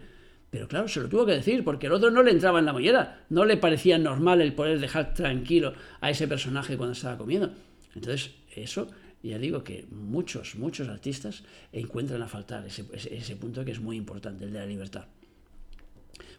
Pero 0.52 0.68
claro, 0.68 0.88
se 0.90 1.00
lo 1.00 1.08
tuvo 1.08 1.26
que 1.26 1.32
decir, 1.32 1.64
porque 1.64 1.88
el 1.88 1.94
otro 1.94 2.12
no 2.12 2.22
le 2.22 2.32
entraba 2.32 2.60
en 2.60 2.66
la 2.66 2.74
mollera. 2.74 3.26
No 3.30 3.46
le 3.46 3.58
parecía 3.58 3.98
normal 3.98 4.42
el 4.42 4.54
poder 4.54 4.80
dejar 4.80 5.14
tranquilo 5.14 5.74
a 6.02 6.12
ese 6.12 6.28
personaje 6.28 6.78
cuando 6.78 6.92
estaba 6.92 7.18
comiendo. 7.18 7.54
Entonces, 7.96 8.32
eso 8.56 8.88
ya 9.24 9.38
digo 9.38 9.64
que 9.64 9.86
muchos, 9.92 10.56
muchos 10.56 10.90
artistas 10.90 11.44
encuentran 11.72 12.22
a 12.22 12.28
faltar 12.28 12.66
ese, 12.66 12.86
ese, 12.94 13.36
punto 13.36 13.64
que 13.64 13.72
es 13.72 13.80
muy 13.80 13.96
importante, 13.96 14.44
el 14.44 14.54
de 14.54 14.60
la 14.60 14.66
libertad. 14.66 15.06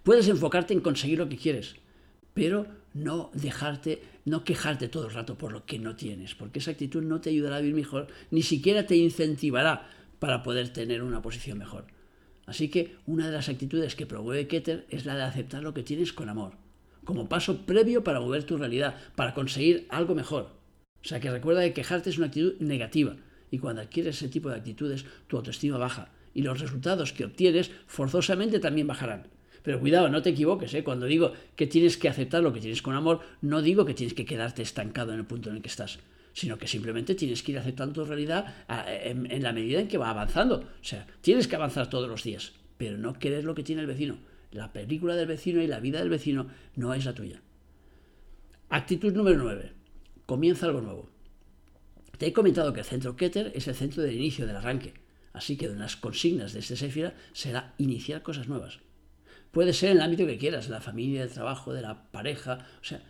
Puedes 0.03 0.29
enfocarte 0.29 0.75
en 0.75 0.81
conseguir 0.81 1.19
lo 1.19 1.29
que 1.29 1.37
quieres, 1.37 1.77
pero 2.35 2.67
no 2.93 3.31
dejarte, 3.35 4.03
no 4.25 4.45
quejarte 4.45 4.89
todo 4.89 5.07
el 5.07 5.15
rato 5.15 5.39
por 5.39 5.53
lo 5.53 5.65
que 5.65 5.79
no 5.79 5.97
tienes, 5.97 6.35
porque 6.35 6.59
esa 6.59 6.73
actitud 6.73 7.03
no 7.03 7.21
te 7.21 7.31
ayudará 7.31 7.57
a 7.57 7.61
vivir 7.61 7.77
mejor, 7.77 8.09
ni 8.31 8.43
siquiera 8.43 8.87
te 8.87 8.97
incentivará 8.97 9.89
para 10.19 10.43
poder 10.43 10.71
tener 10.71 11.03
una 11.03 11.23
posición 11.23 11.59
mejor. 11.59 11.87
Así 12.47 12.69
que 12.69 12.97
una 13.07 13.27
de 13.27 13.33
las 13.33 13.49
actitudes 13.49 13.95
que 13.95 14.07
promueve 14.07 14.49
Keter 14.49 14.87
es 14.91 15.07
la 15.07 15.17
de 15.17 15.23
aceptar 15.23 15.63
lo 15.63 15.75
que 15.75 15.83
tienes 15.83 16.13
con 16.13 16.29
amor, 16.29 16.55
como 17.05 17.29
paso 17.29 17.65
previo 17.65 18.05
para 18.05 18.21
mover 18.21 18.45
tu 18.45 18.57
realidad, 18.57 18.97
para 19.15 19.35
conseguir 19.35 19.87
algo 19.91 20.15
mejor. 20.15 20.51
O 21.03 21.09
sea 21.09 21.21
que 21.21 21.31
recuerda 21.31 21.63
que 21.63 21.73
quejarte 21.73 22.11
es 22.11 22.19
una 22.19 22.27
actitud 22.27 22.55
negativa 22.61 23.17
y 23.51 23.59
cuando 23.59 23.83
adquieres 23.83 24.17
ese 24.17 24.29
tipo 24.29 24.49
de 24.49 24.57
actitudes 24.57 25.05
tu 25.27 25.37
autoestima 25.37 25.79
baja 25.79 26.11
y 26.35 26.43
los 26.43 26.61
resultados 26.61 27.13
que 27.13 27.25
obtienes 27.25 27.71
forzosamente 27.87 28.59
también 28.59 28.87
bajarán. 28.87 29.29
Pero 29.63 29.79
cuidado, 29.79 30.09
no 30.09 30.23
te 30.23 30.31
equivoques, 30.31 30.75
¿eh? 30.75 30.83
cuando 30.83 31.07
digo 31.07 31.33
que 31.55 31.67
tienes 31.67 31.97
que 31.97 32.09
aceptar 32.09 32.43
lo 32.43 32.53
que 32.53 32.61
tienes 32.61 32.83
con 32.83 32.95
amor, 32.95 33.21
no 33.43 33.63
digo 33.63 33.85
que 33.85 33.95
tienes 33.95 34.15
que 34.15 34.25
quedarte 34.25 34.63
estancado 34.63 35.13
en 35.13 35.21
el 35.21 35.27
punto 35.27 35.51
en 35.51 35.57
el 35.57 35.63
que 35.63 35.69
estás, 35.69 36.01
sino 36.33 36.59
que 36.59 36.67
simplemente 36.67 37.15
tienes 37.15 37.43
que 37.43 37.53
ir 37.53 37.59
aceptando 37.59 37.93
tu 37.93 38.05
realidad 38.05 38.55
en, 38.87 39.43
la 39.43 39.53
medida 39.53 39.81
en 39.81 39.89
que 39.89 39.99
va 39.99 40.11
avanzando. 40.11 40.57
O 40.57 40.85
sea, 40.85 41.07
tienes 41.21 41.49
que 41.49 41.57
avanzar 41.57 41.91
todos 41.91 42.09
los 42.09 42.23
días, 42.23 42.53
pero 42.79 42.97
no 42.99 43.19
querer 43.19 43.45
lo 43.45 43.55
que 43.55 43.63
tiene 43.63 43.83
el 43.83 43.89
vecino. 43.89 44.19
La 44.51 44.73
película 44.73 45.17
del 45.17 45.27
vecino 45.27 45.63
y 45.63 45.67
la 45.67 45.81
vida 45.81 45.99
del 45.99 46.11
vecino 46.11 46.47
no 46.77 46.95
es 46.95 47.05
la 47.05 47.15
tuya. 47.15 47.41
Actitud 48.69 49.13
número 49.13 49.39
9 49.39 49.73
comienza 50.27 50.67
algo 50.67 50.81
nuevo. 50.81 51.11
Te 52.17 52.27
he 52.27 52.33
comentado 52.33 52.73
que 52.73 52.81
el 52.81 52.87
centro 52.87 53.17
Keter 53.17 53.53
es 53.55 53.69
el 53.69 53.75
centro 53.75 54.03
del 54.03 54.15
inicio 54.15 54.47
del 54.47 54.57
arranque, 54.57 54.95
así 55.33 55.57
que 55.57 55.67
una 55.67 55.75
de 55.75 55.81
las 55.81 55.97
consignas 55.97 56.53
de 56.53 56.61
este 56.61 56.77
Sefira 56.77 57.15
será 57.33 57.75
iniciar 57.79 58.23
cosas 58.23 58.49
nuevas. 58.49 58.79
Puede 59.51 59.75
ser 59.75 59.91
en 59.91 59.97
el 59.99 60.03
ámbito 60.03 60.27
que 60.27 60.39
quieras, 60.39 60.69
la 60.69 60.81
familia, 60.81 61.21
del 61.21 61.31
trabajo, 61.31 61.75
de 61.75 61.83
la 61.83 62.11
pareja, 62.11 62.67
o 62.81 62.85
sea, 62.85 63.03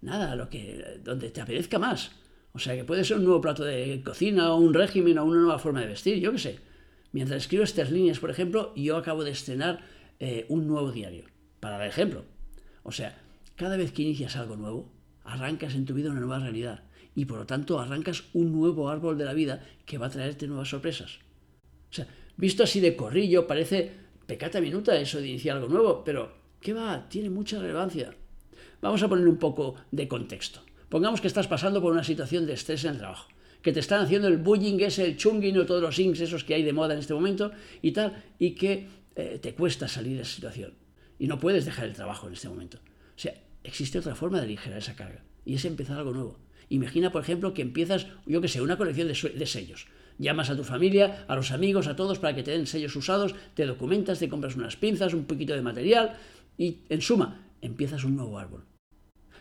nada, 0.00 0.34
lo 0.36 0.48
que, 0.48 1.00
donde 1.04 1.30
te 1.30 1.42
apetezca 1.42 1.78
más. 1.78 2.12
O 2.52 2.58
sea, 2.58 2.74
que 2.74 2.84
puede 2.84 3.04
ser 3.04 3.18
un 3.18 3.24
nuevo 3.24 3.40
plato 3.40 3.64
de 3.64 4.02
cocina 4.04 4.52
o 4.52 4.56
un 4.56 4.74
régimen 4.74 5.18
o 5.18 5.24
una 5.24 5.40
nueva 5.40 5.58
forma 5.58 5.80
de 5.80 5.86
vestir, 5.86 6.18
yo 6.18 6.32
qué 6.32 6.38
sé. 6.38 6.58
Mientras 7.12 7.42
escribo 7.42 7.64
estas 7.64 7.90
líneas, 7.90 8.18
por 8.18 8.30
ejemplo, 8.30 8.72
yo 8.76 8.96
acabo 8.96 9.24
de 9.24 9.30
estrenar 9.30 9.80
eh, 10.18 10.46
un 10.48 10.66
nuevo 10.66 10.92
diario, 10.92 11.24
para 11.60 11.78
dar 11.78 11.88
ejemplo. 11.88 12.24
O 12.82 12.92
sea, 12.92 13.18
cada 13.56 13.76
vez 13.76 13.92
que 13.92 14.02
inicias 14.02 14.36
algo 14.36 14.56
nuevo, 14.56 14.90
arrancas 15.24 15.74
en 15.74 15.84
tu 15.84 15.94
vida 15.94 16.10
una 16.10 16.20
nueva 16.20 16.38
realidad 16.38 16.84
y 17.14 17.24
por 17.24 17.38
lo 17.38 17.46
tanto 17.46 17.80
arrancas 17.80 18.24
un 18.32 18.52
nuevo 18.52 18.88
árbol 18.88 19.18
de 19.18 19.24
la 19.24 19.34
vida 19.34 19.64
que 19.86 19.98
va 19.98 20.06
a 20.06 20.10
traerte 20.10 20.46
nuevas 20.46 20.68
sorpresas. 20.68 21.18
O 21.90 21.92
sea, 21.92 22.06
visto 22.36 22.62
así 22.62 22.80
de 22.80 22.96
corrillo, 22.96 23.46
parece 23.46 23.92
pecata 24.26 24.60
minuta 24.60 24.98
eso 24.98 25.20
de 25.20 25.28
iniciar 25.28 25.56
algo 25.56 25.68
nuevo, 25.68 26.04
pero 26.04 26.32
¿qué 26.60 26.72
va? 26.72 27.08
Tiene 27.08 27.30
mucha 27.30 27.60
relevancia. 27.60 28.14
Vamos 28.80 29.02
a 29.02 29.08
poner 29.08 29.26
un 29.26 29.38
poco 29.38 29.74
de 29.90 30.08
contexto. 30.08 30.62
Pongamos 30.90 31.20
que 31.20 31.28
estás 31.28 31.46
pasando 31.46 31.80
por 31.80 31.92
una 31.92 32.02
situación 32.02 32.46
de 32.46 32.54
estrés 32.54 32.84
en 32.84 32.90
el 32.90 32.98
trabajo, 32.98 33.28
que 33.62 33.72
te 33.72 33.78
están 33.78 34.02
haciendo 34.02 34.26
el 34.26 34.38
bullying 34.38 34.80
ese, 34.80 35.04
el 35.04 35.16
chunging 35.16 35.56
o 35.58 35.64
todos 35.64 35.80
los 35.80 35.96
inks 35.96 36.18
esos 36.20 36.42
que 36.42 36.54
hay 36.54 36.64
de 36.64 36.72
moda 36.72 36.94
en 36.94 36.98
este 36.98 37.14
momento 37.14 37.52
y 37.80 37.92
tal, 37.92 38.20
y 38.40 38.56
que 38.56 38.88
eh, 39.14 39.38
te 39.40 39.54
cuesta 39.54 39.86
salir 39.86 40.16
de 40.16 40.22
esa 40.22 40.34
situación. 40.34 40.74
Y 41.16 41.28
no 41.28 41.38
puedes 41.38 41.64
dejar 41.64 41.84
el 41.84 41.92
trabajo 41.92 42.26
en 42.26 42.32
este 42.32 42.48
momento. 42.48 42.78
O 42.78 43.18
sea, 43.18 43.34
existe 43.62 44.00
otra 44.00 44.16
forma 44.16 44.38
de 44.38 44.46
aligerar 44.46 44.78
esa 44.78 44.96
carga 44.96 45.22
y 45.44 45.54
es 45.54 45.64
empezar 45.64 45.96
algo 45.96 46.12
nuevo. 46.12 46.40
Imagina, 46.70 47.12
por 47.12 47.22
ejemplo, 47.22 47.54
que 47.54 47.62
empiezas, 47.62 48.08
yo 48.26 48.40
que 48.40 48.48
sé, 48.48 48.60
una 48.60 48.76
colección 48.76 49.06
de, 49.06 49.46
sellos. 49.46 49.86
Llamas 50.18 50.50
a 50.50 50.56
tu 50.56 50.64
familia, 50.64 51.24
a 51.28 51.36
los 51.36 51.52
amigos, 51.52 51.86
a 51.86 51.94
todos 51.94 52.18
para 52.18 52.34
que 52.34 52.42
te 52.42 52.50
den 52.50 52.66
sellos 52.66 52.96
usados, 52.96 53.36
te 53.54 53.64
documentas, 53.64 54.18
te 54.18 54.28
compras 54.28 54.56
unas 54.56 54.74
pinzas, 54.74 55.14
un 55.14 55.24
poquito 55.24 55.54
de 55.54 55.62
material 55.62 56.18
y, 56.58 56.78
en 56.88 57.00
suma, 57.00 57.46
empiezas 57.60 58.02
un 58.02 58.16
nuevo 58.16 58.36
árbol. 58.38 58.69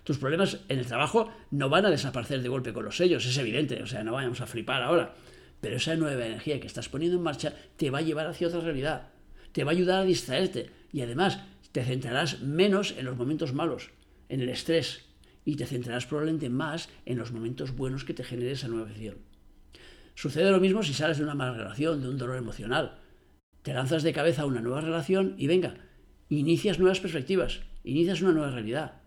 Tus 0.09 0.17
problemas 0.17 0.57
en 0.69 0.79
el 0.79 0.87
trabajo 0.87 1.31
no 1.51 1.69
van 1.69 1.85
a 1.85 1.91
desaparecer 1.91 2.41
de 2.41 2.49
golpe 2.49 2.73
con 2.73 2.83
los 2.83 2.97
sellos, 2.97 3.27
es 3.27 3.37
evidente, 3.37 3.83
o 3.83 3.85
sea, 3.85 4.03
no 4.03 4.13
vayamos 4.13 4.41
a 4.41 4.47
flipar 4.47 4.81
ahora. 4.81 5.13
Pero 5.61 5.75
esa 5.75 5.95
nueva 5.95 6.25
energía 6.25 6.59
que 6.59 6.65
estás 6.65 6.89
poniendo 6.89 7.17
en 7.17 7.23
marcha 7.23 7.53
te 7.77 7.91
va 7.91 7.99
a 7.99 8.01
llevar 8.01 8.25
hacia 8.25 8.47
otra 8.47 8.61
realidad, 8.61 9.09
te 9.51 9.63
va 9.63 9.69
a 9.69 9.75
ayudar 9.75 9.99
a 10.01 10.05
distraerte 10.05 10.71
y 10.91 11.01
además 11.01 11.43
te 11.71 11.83
centrarás 11.83 12.41
menos 12.41 12.95
en 12.97 13.05
los 13.05 13.17
momentos 13.17 13.53
malos, 13.53 13.91
en 14.29 14.41
el 14.41 14.49
estrés 14.49 15.05
y 15.45 15.57
te 15.57 15.67
centrarás 15.67 16.07
probablemente 16.07 16.49
más 16.49 16.89
en 17.05 17.19
los 17.19 17.31
momentos 17.31 17.75
buenos 17.75 18.03
que 18.03 18.15
te 18.15 18.23
genere 18.23 18.53
esa 18.53 18.67
nueva 18.67 18.87
visión. 18.87 19.19
Sucede 20.15 20.49
lo 20.49 20.59
mismo 20.59 20.81
si 20.81 20.95
sales 20.95 21.19
de 21.19 21.23
una 21.23 21.35
mala 21.35 21.53
relación, 21.53 22.01
de 22.01 22.09
un 22.09 22.17
dolor 22.17 22.37
emocional. 22.37 22.97
Te 23.61 23.75
lanzas 23.75 24.01
de 24.01 24.11
cabeza 24.11 24.41
a 24.41 24.47
una 24.47 24.61
nueva 24.61 24.81
relación 24.81 25.35
y 25.37 25.45
venga, 25.45 25.75
inicias 26.29 26.79
nuevas 26.79 26.99
perspectivas, 26.99 27.59
inicias 27.83 28.23
una 28.23 28.31
nueva 28.31 28.49
realidad. 28.49 28.99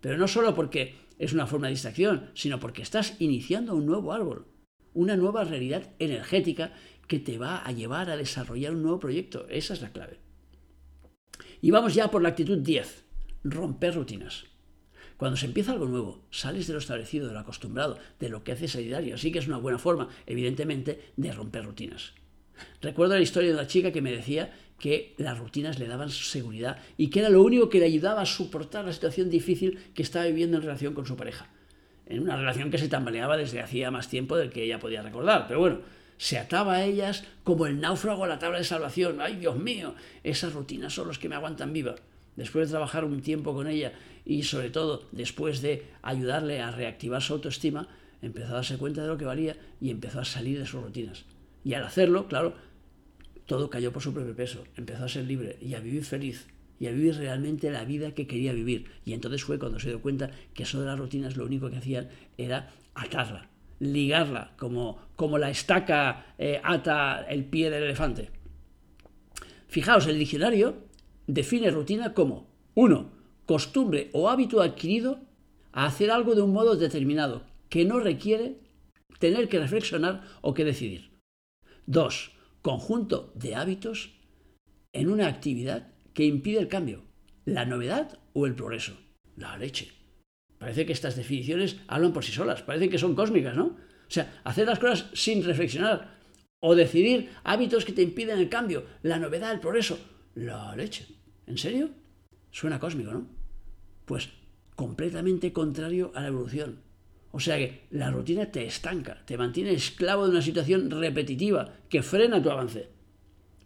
Pero 0.00 0.16
no 0.16 0.28
solo 0.28 0.54
porque 0.54 0.94
es 1.18 1.32
una 1.32 1.46
forma 1.46 1.66
de 1.66 1.74
distracción, 1.74 2.30
sino 2.34 2.60
porque 2.60 2.82
estás 2.82 3.16
iniciando 3.18 3.74
un 3.74 3.86
nuevo 3.86 4.12
árbol, 4.12 4.46
una 4.94 5.16
nueva 5.16 5.44
realidad 5.44 5.94
energética 5.98 6.72
que 7.06 7.18
te 7.18 7.38
va 7.38 7.58
a 7.58 7.72
llevar 7.72 8.10
a 8.10 8.16
desarrollar 8.16 8.74
un 8.74 8.82
nuevo 8.82 9.00
proyecto. 9.00 9.46
Esa 9.48 9.74
es 9.74 9.82
la 9.82 9.92
clave. 9.92 10.20
Y 11.60 11.70
vamos 11.70 11.94
ya 11.94 12.10
por 12.10 12.22
la 12.22 12.28
actitud 12.28 12.58
10, 12.58 13.04
romper 13.44 13.94
rutinas. 13.94 14.44
Cuando 15.16 15.36
se 15.36 15.46
empieza 15.46 15.72
algo 15.72 15.86
nuevo, 15.86 16.24
sales 16.30 16.68
de 16.68 16.74
lo 16.74 16.78
establecido, 16.78 17.26
de 17.26 17.32
lo 17.32 17.40
acostumbrado, 17.40 17.98
de 18.20 18.28
lo 18.28 18.44
que 18.44 18.52
haces 18.52 18.76
a 18.76 18.78
diario. 18.78 19.16
Así 19.16 19.32
que 19.32 19.40
es 19.40 19.48
una 19.48 19.56
buena 19.56 19.78
forma, 19.78 20.08
evidentemente, 20.26 21.12
de 21.16 21.32
romper 21.32 21.64
rutinas. 21.64 22.12
Recuerdo 22.80 23.14
la 23.14 23.20
historia 23.20 23.48
de 23.48 23.56
una 23.56 23.66
chica 23.66 23.90
que 23.90 24.02
me 24.02 24.12
decía 24.12 24.52
que 24.78 25.14
las 25.18 25.38
rutinas 25.38 25.78
le 25.78 25.88
daban 25.88 26.10
seguridad 26.10 26.78
y 26.96 27.10
que 27.10 27.20
era 27.20 27.28
lo 27.28 27.42
único 27.42 27.68
que 27.68 27.80
le 27.80 27.86
ayudaba 27.86 28.22
a 28.22 28.26
soportar 28.26 28.84
la 28.84 28.92
situación 28.92 29.28
difícil 29.28 29.78
que 29.94 30.02
estaba 30.02 30.26
viviendo 30.26 30.56
en 30.56 30.62
relación 30.62 30.94
con 30.94 31.06
su 31.06 31.16
pareja. 31.16 31.48
en 32.06 32.20
una 32.22 32.36
relación 32.36 32.70
que 32.70 32.78
se 32.78 32.88
tambaleaba 32.88 33.36
desde 33.36 33.60
hacía 33.60 33.90
más 33.90 34.08
tiempo 34.08 34.36
del 34.36 34.50
que 34.50 34.62
ella 34.62 34.78
podía 34.78 35.02
recordar. 35.02 35.46
Pero 35.46 35.60
bueno, 35.60 35.80
se 36.16 36.38
ataba 36.38 36.76
a 36.76 36.84
ellas 36.84 37.24
como 37.44 37.66
el 37.66 37.80
náufrago 37.80 38.24
a 38.24 38.28
la 38.28 38.38
tabla 38.38 38.58
de 38.58 38.64
salvación. 38.64 39.20
¡Ay, 39.20 39.36
Dios 39.36 39.56
mío! 39.56 39.94
Esas 40.24 40.54
rutinas 40.54 40.94
son 40.94 41.08
los 41.08 41.18
que 41.18 41.28
me 41.28 41.34
aguantan 41.34 41.72
viva. 41.72 41.96
Después 42.34 42.68
de 42.68 42.72
trabajar 42.72 43.04
un 43.04 43.20
tiempo 43.20 43.52
con 43.52 43.66
ella 43.66 43.92
y 44.24 44.42
sobre 44.44 44.70
todo 44.70 45.04
después 45.12 45.60
de 45.60 45.84
ayudarle 46.02 46.60
a 46.60 46.70
reactivar 46.70 47.20
su 47.20 47.34
autoestima, 47.34 47.88
empezó 48.22 48.52
a 48.52 48.56
darse 48.56 48.78
cuenta 48.78 49.02
de 49.02 49.08
lo 49.08 49.18
que 49.18 49.24
valía 49.24 49.56
y 49.80 49.90
empezó 49.90 50.20
a 50.20 50.24
salir 50.24 50.58
de 50.58 50.66
sus 50.66 50.82
rutinas. 50.82 51.24
Y 51.64 51.74
al 51.74 51.84
hacerlo, 51.84 52.26
claro, 52.26 52.54
todo 53.48 53.70
cayó 53.70 53.92
por 53.92 54.02
su 54.02 54.12
propio 54.12 54.36
peso. 54.36 54.62
Empezó 54.76 55.04
a 55.04 55.08
ser 55.08 55.24
libre 55.24 55.56
y 55.60 55.74
a 55.74 55.80
vivir 55.80 56.04
feliz 56.04 56.46
y 56.78 56.86
a 56.86 56.92
vivir 56.92 57.16
realmente 57.16 57.70
la 57.70 57.86
vida 57.86 58.12
que 58.12 58.26
quería 58.26 58.52
vivir. 58.52 58.90
Y 59.06 59.14
entonces 59.14 59.42
fue 59.42 59.58
cuando 59.58 59.80
se 59.80 59.88
dio 59.88 60.02
cuenta 60.02 60.30
que 60.52 60.64
eso 60.64 60.78
de 60.78 60.86
las 60.86 60.98
rutinas 60.98 61.36
lo 61.38 61.46
único 61.46 61.70
que 61.70 61.78
hacían 61.78 62.10
era 62.36 62.70
atarla, 62.94 63.48
ligarla, 63.80 64.52
como, 64.58 64.98
como 65.16 65.38
la 65.38 65.48
estaca 65.48 66.34
eh, 66.36 66.60
ata 66.62 67.22
el 67.22 67.46
pie 67.46 67.70
del 67.70 67.84
elefante. 67.84 68.30
Fijaos, 69.66 70.06
el 70.06 70.18
diccionario 70.18 70.84
define 71.26 71.70
rutina 71.70 72.12
como, 72.12 72.50
uno, 72.74 73.12
costumbre 73.46 74.10
o 74.12 74.28
hábito 74.28 74.60
adquirido 74.60 75.20
a 75.72 75.86
hacer 75.86 76.10
algo 76.10 76.34
de 76.34 76.42
un 76.42 76.52
modo 76.52 76.76
determinado, 76.76 77.44
que 77.70 77.86
no 77.86 77.98
requiere 77.98 78.58
tener 79.18 79.48
que 79.48 79.58
reflexionar 79.58 80.22
o 80.42 80.52
que 80.52 80.66
decidir. 80.66 81.12
Dos, 81.86 82.32
conjunto 82.68 83.32
de 83.34 83.54
hábitos 83.54 84.10
en 84.92 85.08
una 85.08 85.26
actividad 85.26 85.88
que 86.12 86.26
impide 86.26 86.58
el 86.58 86.68
cambio? 86.68 87.02
¿La 87.46 87.64
novedad 87.64 88.18
o 88.34 88.44
el 88.44 88.54
progreso? 88.54 88.92
La 89.36 89.56
leche. 89.56 89.90
Parece 90.58 90.84
que 90.84 90.92
estas 90.92 91.16
definiciones 91.16 91.78
hablan 91.86 92.12
por 92.12 92.26
sí 92.26 92.30
solas, 92.30 92.60
parece 92.60 92.90
que 92.90 92.98
son 92.98 93.14
cósmicas, 93.14 93.56
¿no? 93.56 93.68
O 93.68 94.10
sea, 94.10 94.38
hacer 94.44 94.66
las 94.66 94.78
cosas 94.78 95.08
sin 95.14 95.42
reflexionar 95.44 96.18
o 96.60 96.74
decidir 96.74 97.30
hábitos 97.42 97.86
que 97.86 97.94
te 97.94 98.02
impiden 98.02 98.38
el 98.38 98.50
cambio, 98.50 98.84
la 99.00 99.18
novedad, 99.18 99.52
el 99.52 99.60
progreso. 99.60 99.98
La 100.34 100.76
leche. 100.76 101.06
¿En 101.46 101.56
serio? 101.56 101.88
Suena 102.50 102.78
cósmico, 102.78 103.12
¿no? 103.12 103.28
Pues 104.04 104.28
completamente 104.76 105.54
contrario 105.54 106.12
a 106.14 106.20
la 106.20 106.28
evolución. 106.28 106.82
O 107.30 107.40
sea 107.40 107.56
que 107.58 107.86
la 107.90 108.10
rutina 108.10 108.46
te 108.46 108.64
estanca, 108.66 109.22
te 109.24 109.36
mantiene 109.36 109.72
esclavo 109.72 110.24
de 110.24 110.30
una 110.30 110.42
situación 110.42 110.90
repetitiva 110.90 111.72
que 111.88 112.02
frena 112.02 112.42
tu 112.42 112.50
avance. 112.50 112.88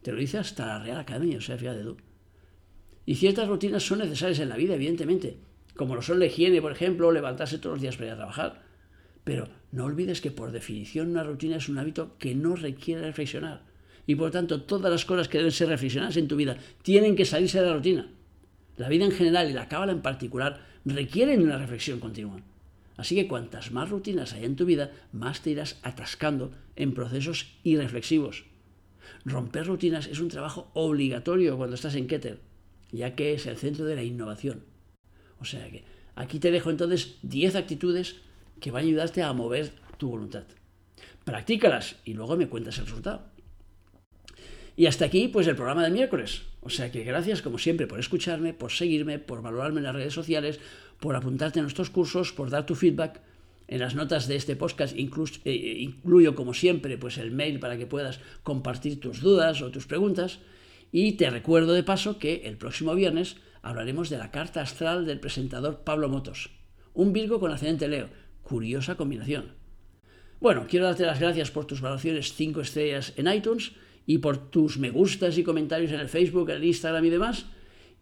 Te 0.03 0.12
lo 0.12 0.18
dice 0.18 0.38
hasta 0.38 0.66
la 0.66 0.79
Real 0.83 0.98
Academia, 0.98 1.38
o 1.38 1.40
sea, 1.40 1.57
fíjate 1.57 1.83
tú. 1.83 1.96
Y 3.07 3.14
ciertas 3.14 3.48
rutinas 3.48 3.85
son 3.85 4.01
necesarias 4.01 4.40
en 4.40 4.48
la 4.48 4.57
vida, 4.57 4.75
evidentemente, 4.75 5.38
como 5.77 5.94
lo 5.94 6.03
son 6.03 6.18
la 6.18 6.27
higiene, 6.27 6.61
por 6.61 6.72
ejemplo, 6.72 7.09
o 7.09 7.12
levantarse 7.12 7.59
todos 7.59 7.75
los 7.75 7.83
días 7.83 7.96
para 7.96 8.09
ir 8.09 8.12
a 8.12 8.16
trabajar. 8.16 8.62
Pero 9.25 9.48
no 9.70 9.85
olvides 9.85 10.20
que 10.20 10.33
por 10.33 10.51
definición 10.51 11.11
una 11.11 11.22
rutina 11.22 11.57
es 11.57 11.68
un 11.68 11.79
hábito 11.79 12.16
que 12.18 12.35
no 12.35 12.57
requiere 12.57 13.03
reflexionar. 13.03 13.62
Y 14.07 14.16
por 14.16 14.33
tanto, 14.33 14.62
todas 14.62 14.90
las 14.90 15.05
cosas 15.05 15.29
que 15.29 15.38
deben 15.38 15.53
ser 15.53 15.68
reflexionadas 15.68 16.16
en 16.16 16.27
tu 16.27 16.37
vida 16.37 16.57
tienen 16.83 17.14
que 17.14 17.25
salirse 17.25 17.61
de 17.61 17.66
la 17.66 17.75
rutina. 17.75 18.11
La 18.77 18.88
vida 18.88 19.05
en 19.05 19.12
general 19.12 19.48
y 19.48 19.53
la 19.53 19.68
cábala 19.68 19.92
en 19.92 20.03
particular 20.03 20.61
requieren 20.85 21.42
una 21.42 21.59
reflexión 21.59 22.01
continua. 22.01 22.40
Así 22.96 23.14
que 23.14 23.28
cuantas 23.28 23.72
más 23.72 23.90
rutinas 23.90 24.33
hay 24.33 24.44
en 24.44 24.57
tu 24.57 24.66
vida, 24.66 24.90
más 25.12 25.40
te 25.40 25.50
irás 25.50 25.78
atascando 25.83 26.52
en 26.76 26.94
procesos 26.94 27.55
irreflexivos. 27.62 28.44
Romper 29.24 29.66
rutinas 29.66 30.07
es 30.07 30.20
un 30.20 30.28
trabajo 30.28 30.70
obligatorio 30.74 31.57
cuando 31.57 31.74
estás 31.74 31.94
en 31.94 32.07
Keter 32.07 32.52
ya 32.92 33.16
que 33.16 33.33
es 33.33 33.46
el 33.46 33.57
centro 33.57 33.87
de 33.87 33.96
la 33.96 34.05
innovación. 34.05 34.64
O 35.40 35.44
sea 35.44 35.68
que 35.70 35.85
aquí 36.14 36.38
te 36.38 36.52
dejo 36.52 36.70
entonces 36.70 37.16
10 37.22 37.57
actitudes 37.57 38.16
que 38.61 38.70
van 38.70 38.85
a 38.85 38.87
ayudarte 38.87 39.22
a 39.22 39.33
mover 39.33 39.72
tu 39.96 40.11
voluntad. 40.11 40.44
Practícalas 41.24 41.96
y 42.05 42.12
luego 42.12 42.37
me 42.37 42.48
cuentas 42.48 42.78
el 42.78 42.85
resultado. 42.85 43.33
Y 44.76 44.87
hasta 44.87 45.05
aquí, 45.05 45.28
pues 45.28 45.46
el 45.46 45.57
programa 45.57 45.85
de 45.85 45.90
miércoles. 45.90 46.42
O 46.61 46.70
sea 46.70 46.90
que 46.90 47.02
gracias, 47.05 47.42
como 47.42 47.59
siempre, 47.59 47.87
por 47.87 47.98
escucharme, 47.98 48.55
por 48.55 48.72
seguirme, 48.72 49.18
por 49.18 49.42
valorarme 49.42 49.78
en 49.78 49.85
las 49.85 49.94
redes 49.94 50.14
sociales, 50.14 50.61
por 51.02 51.16
apuntarte 51.16 51.58
a 51.58 51.62
nuestros 51.62 51.90
cursos, 51.90 52.32
por 52.32 52.48
dar 52.48 52.64
tu 52.64 52.76
feedback. 52.76 53.20
En 53.66 53.80
las 53.80 53.96
notas 53.96 54.28
de 54.28 54.36
este 54.36 54.54
podcast 54.54 54.94
eh, 54.96 55.76
incluyo, 55.80 56.36
como 56.36 56.54
siempre, 56.54 56.96
pues 56.96 57.18
el 57.18 57.32
mail 57.32 57.58
para 57.58 57.76
que 57.76 57.88
puedas 57.88 58.20
compartir 58.44 59.00
tus 59.00 59.20
dudas 59.20 59.62
o 59.62 59.72
tus 59.72 59.86
preguntas. 59.86 60.38
Y 60.92 61.12
te 61.12 61.28
recuerdo 61.28 61.72
de 61.72 61.82
paso 61.82 62.20
que 62.20 62.42
el 62.44 62.56
próximo 62.56 62.94
viernes 62.94 63.36
hablaremos 63.62 64.10
de 64.10 64.18
la 64.18 64.30
carta 64.30 64.60
astral 64.60 65.04
del 65.04 65.18
presentador 65.18 65.80
Pablo 65.80 66.08
Motos, 66.08 66.50
un 66.94 67.12
Virgo 67.12 67.40
con 67.40 67.50
ascendente 67.50 67.88
Leo. 67.88 68.08
Curiosa 68.42 68.94
combinación. 68.94 69.54
Bueno, 70.40 70.66
quiero 70.68 70.86
darte 70.86 71.04
las 71.04 71.18
gracias 71.18 71.50
por 71.50 71.64
tus 71.64 71.80
valoraciones 71.80 72.34
5 72.34 72.60
estrellas 72.60 73.12
en 73.16 73.26
iTunes 73.26 73.72
y 74.06 74.18
por 74.18 74.50
tus 74.50 74.78
me 74.78 74.90
gustas 74.90 75.36
y 75.36 75.42
comentarios 75.42 75.90
en 75.90 75.98
el 75.98 76.08
Facebook, 76.08 76.50
el 76.50 76.62
Instagram 76.62 77.04
y 77.04 77.10
demás. 77.10 77.46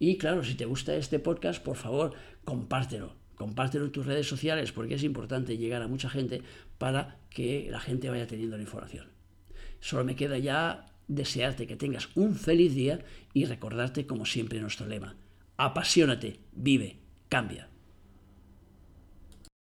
Y 0.02 0.16
claro, 0.16 0.42
si 0.42 0.54
te 0.54 0.64
gusta 0.64 0.94
este 0.94 1.18
podcast, 1.18 1.62
por 1.62 1.76
favor, 1.76 2.14
compártelo. 2.44 3.16
Compártelo 3.34 3.86
en 3.86 3.92
tus 3.92 4.04
redes 4.04 4.28
sociales 4.28 4.72
porque 4.72 4.96
es 4.96 5.02
importante 5.02 5.56
llegar 5.56 5.80
a 5.82 5.88
mucha 5.88 6.10
gente 6.10 6.42
para 6.76 7.18
que 7.30 7.68
la 7.70 7.80
gente 7.80 8.10
vaya 8.10 8.26
teniendo 8.26 8.56
la 8.56 8.62
información. 8.62 9.06
Solo 9.80 10.04
me 10.04 10.14
queda 10.16 10.36
ya 10.36 10.86
desearte 11.08 11.66
que 11.66 11.76
tengas 11.76 12.10
un 12.14 12.34
feliz 12.34 12.74
día 12.74 13.00
y 13.32 13.46
recordarte 13.46 14.06
como 14.06 14.26
siempre 14.26 14.60
nuestro 14.60 14.86
lema. 14.86 15.16
Apasionate, 15.56 16.40
vive, 16.52 16.98
cambia. 17.28 17.69